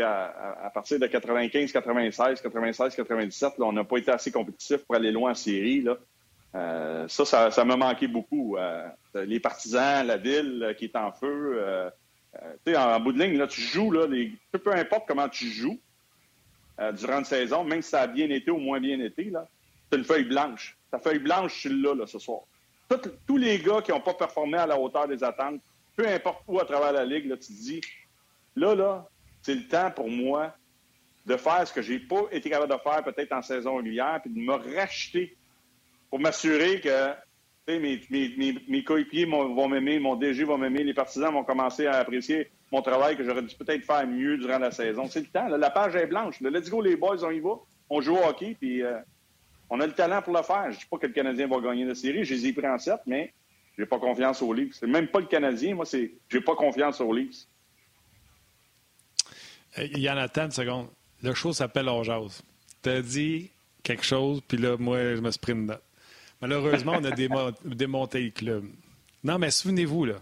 [0.00, 4.94] à, partir de 95, 96, 96, 97, là, on n'a pas été assez compétitif pour
[4.94, 5.82] aller loin en série.
[5.82, 5.96] Là.
[6.54, 8.56] Euh, ça, ça, m'a manqué beaucoup.
[8.56, 11.90] Euh, les partisans, la ville euh, qui est en feu,
[12.40, 14.06] euh, en, bout de ligne, là, tu joues, là,
[14.52, 15.78] peu importe comment tu joues
[16.80, 19.46] euh, durant une saison, même si ça a bien été ou moins bien été, là,
[19.90, 20.76] tu une feuille blanche.
[20.90, 22.40] Ta feuille blanche, suis là, là ce soir.
[23.26, 25.60] tous les gars qui n'ont pas performé à la hauteur des attentes,
[25.96, 27.80] peu importe où à travers la ligue, là, tu te dis,
[28.56, 29.06] là, là,
[29.42, 30.54] c'est le temps pour moi
[31.26, 34.32] de faire ce que j'ai pas été capable de faire peut-être en saison régulière, puis
[34.32, 35.36] de me racheter
[36.10, 37.12] pour m'assurer que
[37.68, 38.00] mes,
[38.68, 42.82] mes, coéquipiers vont m'aimer, mon DG va m'aimer, les partisans vont commencer à apprécier mon
[42.82, 45.06] travail que j'aurais dû peut-être faire mieux durant la saison.
[45.08, 45.46] C'est le temps.
[45.48, 46.40] la page est blanche.
[46.40, 47.54] Le let's go, les boys, on y va.
[47.90, 48.98] On joue au hockey, puis euh,
[49.68, 50.70] on a le talent pour le faire.
[50.70, 52.24] Je ne dis pas que le Canadien va gagner la série.
[52.24, 53.32] Je les pris en 7, mais
[53.78, 54.76] j'ai pas confiance aux Leafs.
[54.80, 55.74] C'est même pas le Canadien.
[55.74, 57.46] Moi, c'est j'ai pas confiance aux Leafs.
[59.78, 60.88] Il y en a tant de secondes.
[61.22, 63.50] Le show s'appelle On Tu as dit
[63.82, 65.82] quelque chose, puis là, moi, je me une note.
[66.42, 67.10] Malheureusement, on a
[67.64, 68.64] démonté le club.
[69.24, 70.16] Non, mais souvenez-vous, là.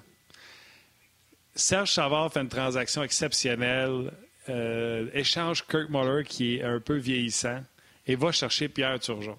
[1.55, 4.13] Serge Savard fait une transaction exceptionnelle,
[4.49, 7.61] euh, échange Kirk Muller qui est un peu vieillissant
[8.07, 9.39] et va chercher Pierre Turgeon.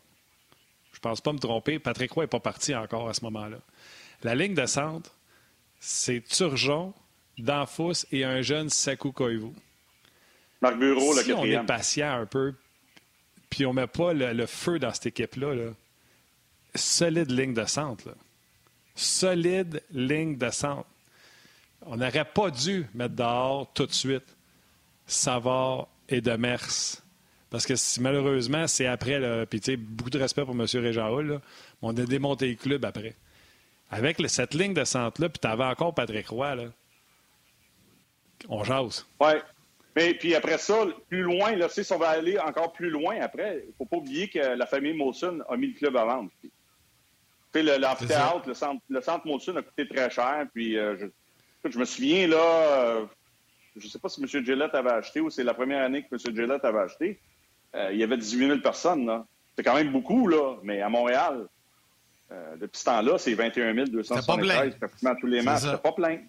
[0.91, 3.57] Je ne pense pas me tromper, Patrick Roy n'est pas parti encore à ce moment-là.
[4.23, 5.11] La ligne de centre,
[5.79, 6.93] c'est Turgeon,
[7.38, 9.51] Danfous et un jeune Sakou Koivu.
[10.61, 12.53] Marc Bureau, si on est patient un peu,
[13.49, 15.71] puis on ne met pas le, feu dans cette équipe-là, là,
[16.76, 18.15] solide ligne de centre.
[18.95, 20.88] Solide ligne de centre.
[21.86, 24.36] On n'aurait pas dû mettre dehors tout de suite
[25.07, 27.01] Savard et Demers.
[27.49, 30.65] Parce que malheureusement, c'est après, là, puis beaucoup de respect pour M.
[30.74, 31.41] Hull,
[31.82, 33.15] on a démonté le club après.
[33.89, 36.63] Avec cette ligne de centre-là, puis tu avais encore Patrick Roy, là,
[38.47, 39.05] on jase.
[39.19, 39.34] Oui.
[39.95, 43.63] Mais puis après ça, plus loin, là, si on va aller encore plus loin après,
[43.65, 46.30] il ne faut pas oublier que la famille Molson a mis le club à vendre
[47.59, 50.45] l'amphithéâtre, le, centre, le centre Molson a coûté très cher.
[50.53, 53.05] Puis, euh, je, je, me souviens, là, euh,
[53.75, 54.27] je ne sais pas si M.
[54.27, 56.35] Gillette avait acheté ou c'est la première année que M.
[56.35, 57.19] Gillette avait acheté.
[57.75, 59.05] Euh, il y avait 18 000 personnes.
[59.05, 59.25] Là.
[59.55, 61.47] C'est quand même beaucoup, là, mais à Montréal,
[62.57, 65.63] depuis ce temps-là, c'est 21 273 pratiquement tous les matchs.
[65.63, 66.19] C'est pas plein.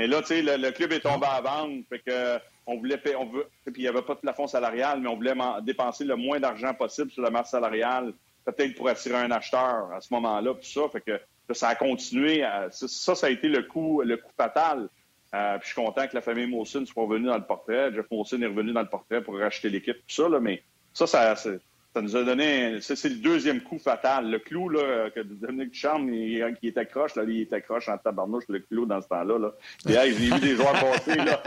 [0.00, 1.82] Et là, tu sais, le, club est tombé à vendre.
[1.88, 5.00] Fait que, on voulait payer, on veut, puis il n'y avait pas de plafond salarial,
[5.00, 8.12] mais on voulait dépenser le moins d'argent possible sur la masse salariale
[8.46, 10.82] peut-être pour attirer un acheteur à ce moment-là, tout ça.
[10.90, 12.44] Fait que ça a continué.
[12.70, 14.88] ça, ça a été le coup, le coup fatal.
[15.34, 17.92] Euh, puis je suis content que la famille Molson soit revenue dans le portrait.
[17.92, 20.40] Jeff Molson est revenu dans le portrait pour racheter l'équipe, tout ça.
[20.40, 20.62] Mais
[20.94, 22.80] ça, ça, ça nous a donné.
[22.80, 24.30] C'est le deuxième coup fatal.
[24.30, 27.98] Le clou, là, que Dominique Ducharme, il, il était croche, là, il était croche en
[27.98, 29.38] tabarnouche, le clou dans ce temps-là.
[29.38, 29.52] Là.
[29.88, 31.42] Et, hey, j'ai vu des joueurs passer, là.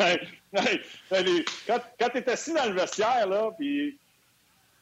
[1.66, 3.98] quand, quand tu es assis dans le vestiaire, là, puis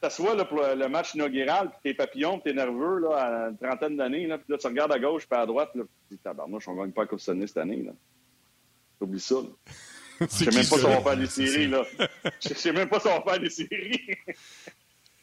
[0.00, 3.58] t'assois là, pour le match inaugural, puis t'es papillon, puis t'es nerveux, là, à une
[3.58, 6.14] trentaine d'années, là, puis là, tu regardes à gauche, puis à droite, là, puis tu
[6.14, 7.92] dis, tabarnouche, on gagne pas à Coupe cette année, là.
[9.00, 9.48] Oublie ça, là.
[10.20, 11.82] Je sais même pas si on va faire des séries, là.
[12.40, 14.16] Je sais même pas si on va faire des séries.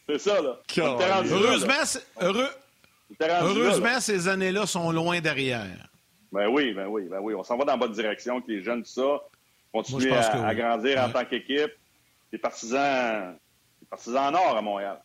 [0.08, 0.60] C'est ça, là.
[0.78, 1.74] Heureusement,
[2.22, 2.50] heureux...
[3.20, 5.90] Heureusement ces années-là sont loin derrière.
[6.32, 7.34] Ben oui, ben oui, ben oui.
[7.36, 9.22] On s'en va dans la bonne direction, que les jeunes, tout ça,
[9.72, 11.72] continuent à, grandir en tant qu'équipe.
[12.32, 13.38] Les partisans,
[13.86, 15.02] les partisans en or à Montréal.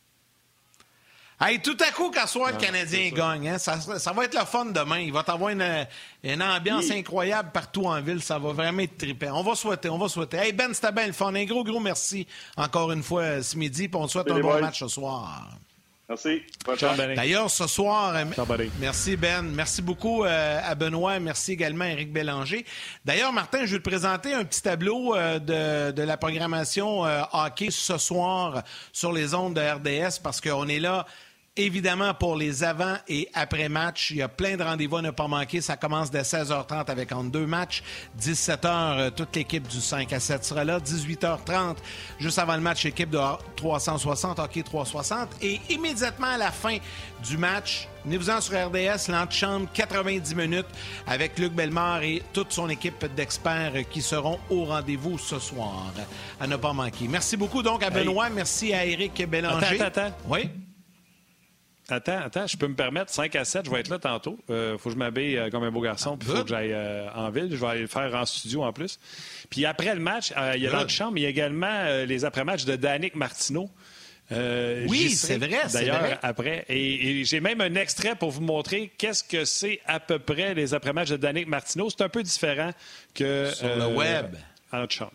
[1.43, 4.45] Hey, tout à coup, qu'à soir, le Canadien gagne, hein, ça, ça, va être le
[4.45, 4.99] fun demain.
[4.99, 5.87] Il va t'avoir une,
[6.23, 8.23] une, ambiance incroyable partout en ville.
[8.23, 9.33] Ça va vraiment être trippant.
[9.33, 10.37] On va souhaiter, on va souhaiter.
[10.37, 11.35] Hey, Ben, c'était bien le fun.
[11.35, 12.27] Un gros, gros merci
[12.59, 13.89] encore une fois euh, ce midi.
[13.89, 15.49] Puis on souhaite un bon match ce soir.
[16.11, 16.43] Merci.
[17.15, 18.25] D'ailleurs, ce soir, euh,
[18.81, 22.67] merci Ben, merci beaucoup euh, à Benoît, merci également à Éric Bélanger.
[23.05, 27.03] D'ailleurs, Martin, je vais te présenter un petit tableau de, de, la programmation
[27.33, 31.07] hockey ce soir sur les ondes de RDS parce qu'on est là
[31.57, 35.27] Évidemment, pour les avant- et après-matchs, il y a plein de rendez-vous à ne pas
[35.27, 35.61] manquer.
[35.61, 37.83] Ça commence dès 16h30 avec en deux matchs.
[38.17, 40.79] 17h, euh, toute l'équipe du 5 à 7 sera là.
[40.79, 41.77] 18h30,
[42.21, 43.19] juste avant le match, équipe de
[43.57, 45.29] 360, hockey 360.
[45.43, 46.79] Et immédiatement à la fin
[47.29, 50.67] du match, venez-vous-en sur RDS, l'antichambre, 90 minutes
[51.05, 55.93] avec Luc Bellemare et toute son équipe d'experts qui seront au rendez-vous ce soir.
[56.41, 57.09] À ne pas manquer.
[57.09, 58.31] Merci beaucoup donc à Benoît.
[58.31, 59.81] Merci à Éric Bélanger.
[59.83, 60.17] Attends, attends.
[60.29, 60.49] Oui?
[61.91, 64.39] Attends, attends, je peux me permettre, 5 à 7, je vais être là tantôt.
[64.49, 66.49] Il euh, faut que je m'habille euh, comme un beau garçon, puis il faut que
[66.49, 67.49] j'aille euh, en ville.
[67.51, 69.01] Je vais aller le faire en studio en plus.
[69.51, 72.65] Puis après le match, il y a l'antichambre, mais il y a également les après-matchs
[72.65, 73.69] de Danick Martineau.
[74.31, 75.61] oui, c'est vrai.
[75.73, 76.65] D'ailleurs, après.
[76.69, 80.75] Et, j'ai même un extrait pour vous montrer qu'est-ce que c'est à peu près les
[80.75, 81.91] après-matchs de Danick Martineau.
[81.91, 82.71] C'est un peu différent
[83.15, 83.51] que.
[83.53, 84.37] Sur le web.
[84.73, 85.11] En chambre.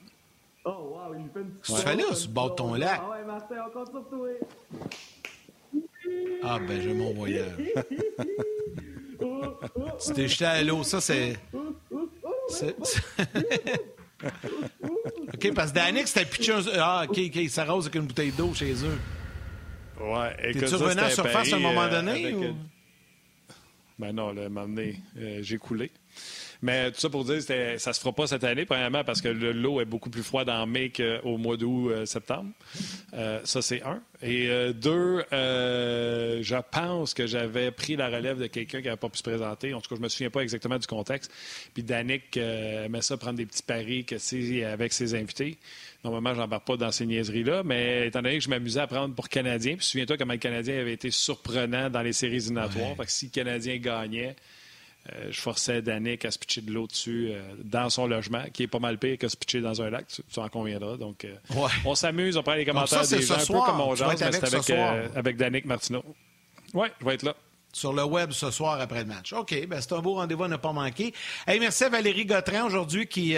[0.66, 1.76] Oh, wow, il fait une petite.
[1.76, 3.00] Tu fais là, sur le ton là.
[3.00, 4.28] Ah ouais, Martin, on compte sur toi.
[6.44, 7.58] Ah, ben, j'ai mon voyage.
[10.06, 11.38] tu t'es jeté à l'eau, ça, c'est.
[15.34, 16.62] OK, parce que Danick, c'était pitché un.
[16.78, 19.00] Ah, OK, OK, il s'arrose avec une bouteille d'eau chez eux.
[20.00, 20.62] Ouais, écoute.
[20.62, 22.34] T'es-tu revenu à surface à un moment euh, donné?
[22.34, 22.56] Ou...
[23.98, 25.90] Ben non, là, à un moment donné, euh, j'ai coulé.
[26.66, 27.44] Mais tout ça pour dire,
[27.78, 30.66] ça se fera pas cette année, premièrement, parce que l'eau est beaucoup plus froide en
[30.66, 32.50] mai qu'au mois d'août-septembre.
[33.14, 34.02] Euh, euh, ça, c'est un.
[34.24, 39.10] Et euh, deux, je pense que j'avais pris la relève de quelqu'un qui n'avait pas
[39.10, 39.76] pu se présenter.
[39.76, 41.32] En tout cas, je me souviens pas exactement du contexte.
[41.76, 44.16] Puis Danick aimait ça prendre des petits paris que,
[44.66, 45.60] avec ses invités.
[46.04, 49.14] Normalement, je n'embarque pas dans ces niaiseries-là, mais étant donné que je m'amusais à prendre
[49.14, 52.96] pour Canadien, puis souviens-toi comment le Canadien avait été surprenant dans les séries éliminatoires.
[52.98, 54.36] Fait que si le Canadien gagnait,
[55.14, 58.64] euh, je forçais Danick à se pitcher de l'eau dessus euh, dans son logement, qui
[58.64, 60.98] est pas mal pire que se pitcher dans un lac, tu, en conviendras.
[60.98, 61.36] Donc, euh,
[61.86, 64.56] on s'amuse, on prend les commentaires des gens, un peu comme on jase, mais c'est
[64.56, 66.04] avec, avec Danick Martineau.
[66.74, 67.36] Oui, je vais être là
[67.72, 69.34] sur le web ce soir après le match.
[69.34, 71.14] OK, ben c'est un beau rendez-vous à ne pas manquer.
[71.46, 73.36] Hey, merci à Valérie Gautrin aujourd'hui qui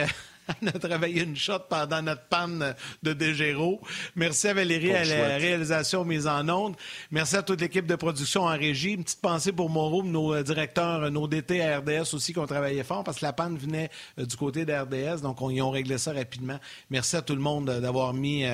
[0.62, 3.82] On a travaillé une shot pendant notre panne de Dégéro.
[4.16, 6.76] Merci à Valérie à la réalisation mise en onde.
[7.12, 8.92] Merci à toute l'équipe de production en régie.
[8.94, 12.40] Une petite pensée pour Moreau, nos euh, directeurs, euh, nos DT à RDS aussi qui
[12.40, 13.90] ont travaillé fort parce que la panne venait
[14.20, 15.22] euh, du côté d'RDS.
[15.22, 16.60] Donc, on y ont réglé ça rapidement.
[16.90, 18.46] Merci à tout le monde d'avoir mis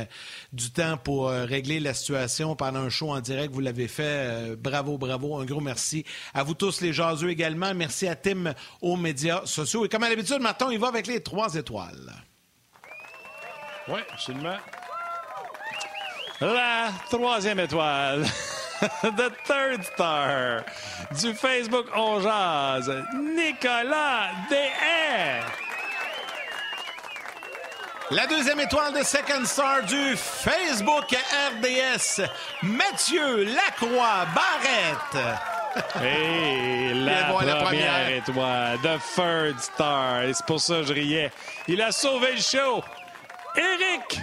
[0.51, 3.53] du temps pour régler la situation pendant un show en direct.
[3.53, 4.55] Vous l'avez fait.
[4.55, 5.37] bravo, bravo.
[5.37, 6.05] Un gros merci.
[6.33, 7.73] À vous tous, les jaseux également.
[7.73, 9.85] Merci à Tim aux médias sociaux.
[9.85, 11.82] Et comme à l'habitude, maintenant, il va avec les trois étoiles.
[13.87, 14.57] Oui, absolument.
[16.39, 18.25] La troisième étoile.
[19.01, 20.63] The Third Star
[21.21, 25.45] du Facebook On Jazz, Nicolas DR.
[28.11, 32.21] La deuxième étoile de Second Star du Facebook RDS,
[32.61, 35.52] Mathieu Lacroix Barrette.
[36.03, 37.23] Et la,
[37.63, 40.23] première, étoile, The Third Star.
[40.23, 41.31] Et c'est pour ça que je riais.
[41.67, 42.83] Il a sauvé le show.
[43.55, 44.19] Éric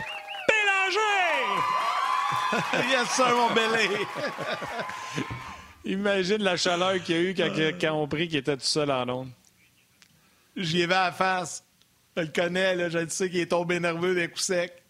[0.49, 1.61] Bélanger!
[2.91, 3.89] yes, sir, mon belé!
[5.85, 7.51] Imagine la chaleur qu'il y a eu quand,
[7.81, 9.31] quand on prit qu'il était tout seul en onde.
[10.57, 11.65] J'y vais à la face.
[12.17, 14.83] Je le connais, là, je sais qu'il est tombé nerveux des coups secs.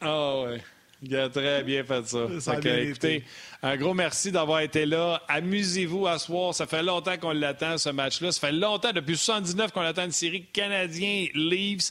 [0.00, 0.62] Ah oh, ouais.
[1.02, 2.40] Il a très bien fait ça.
[2.40, 3.24] ça écoutez,
[3.62, 5.20] un gros merci d'avoir été là.
[5.28, 6.54] Amusez-vous à soir.
[6.54, 8.30] Ça fait longtemps qu'on l'attend, ce match-là.
[8.30, 11.90] Ça fait longtemps, depuis 79, qu'on attend une série canadien-Leaves.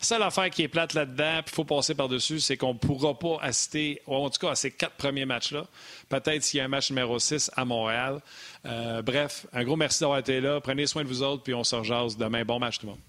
[0.00, 2.78] La seule affaire qui est plate là-dedans, puis il faut passer par-dessus, c'est qu'on ne
[2.78, 5.66] pourra pas assister, en tout cas à ces quatre premiers matchs-là.
[6.08, 8.20] Peut-être s'il y a un match numéro 6 à Montréal.
[8.64, 10.58] Euh, bref, un gros merci d'avoir été là.
[10.60, 12.44] Prenez soin de vous autres, puis on se rejase demain.
[12.44, 13.00] Bon match tout le monde.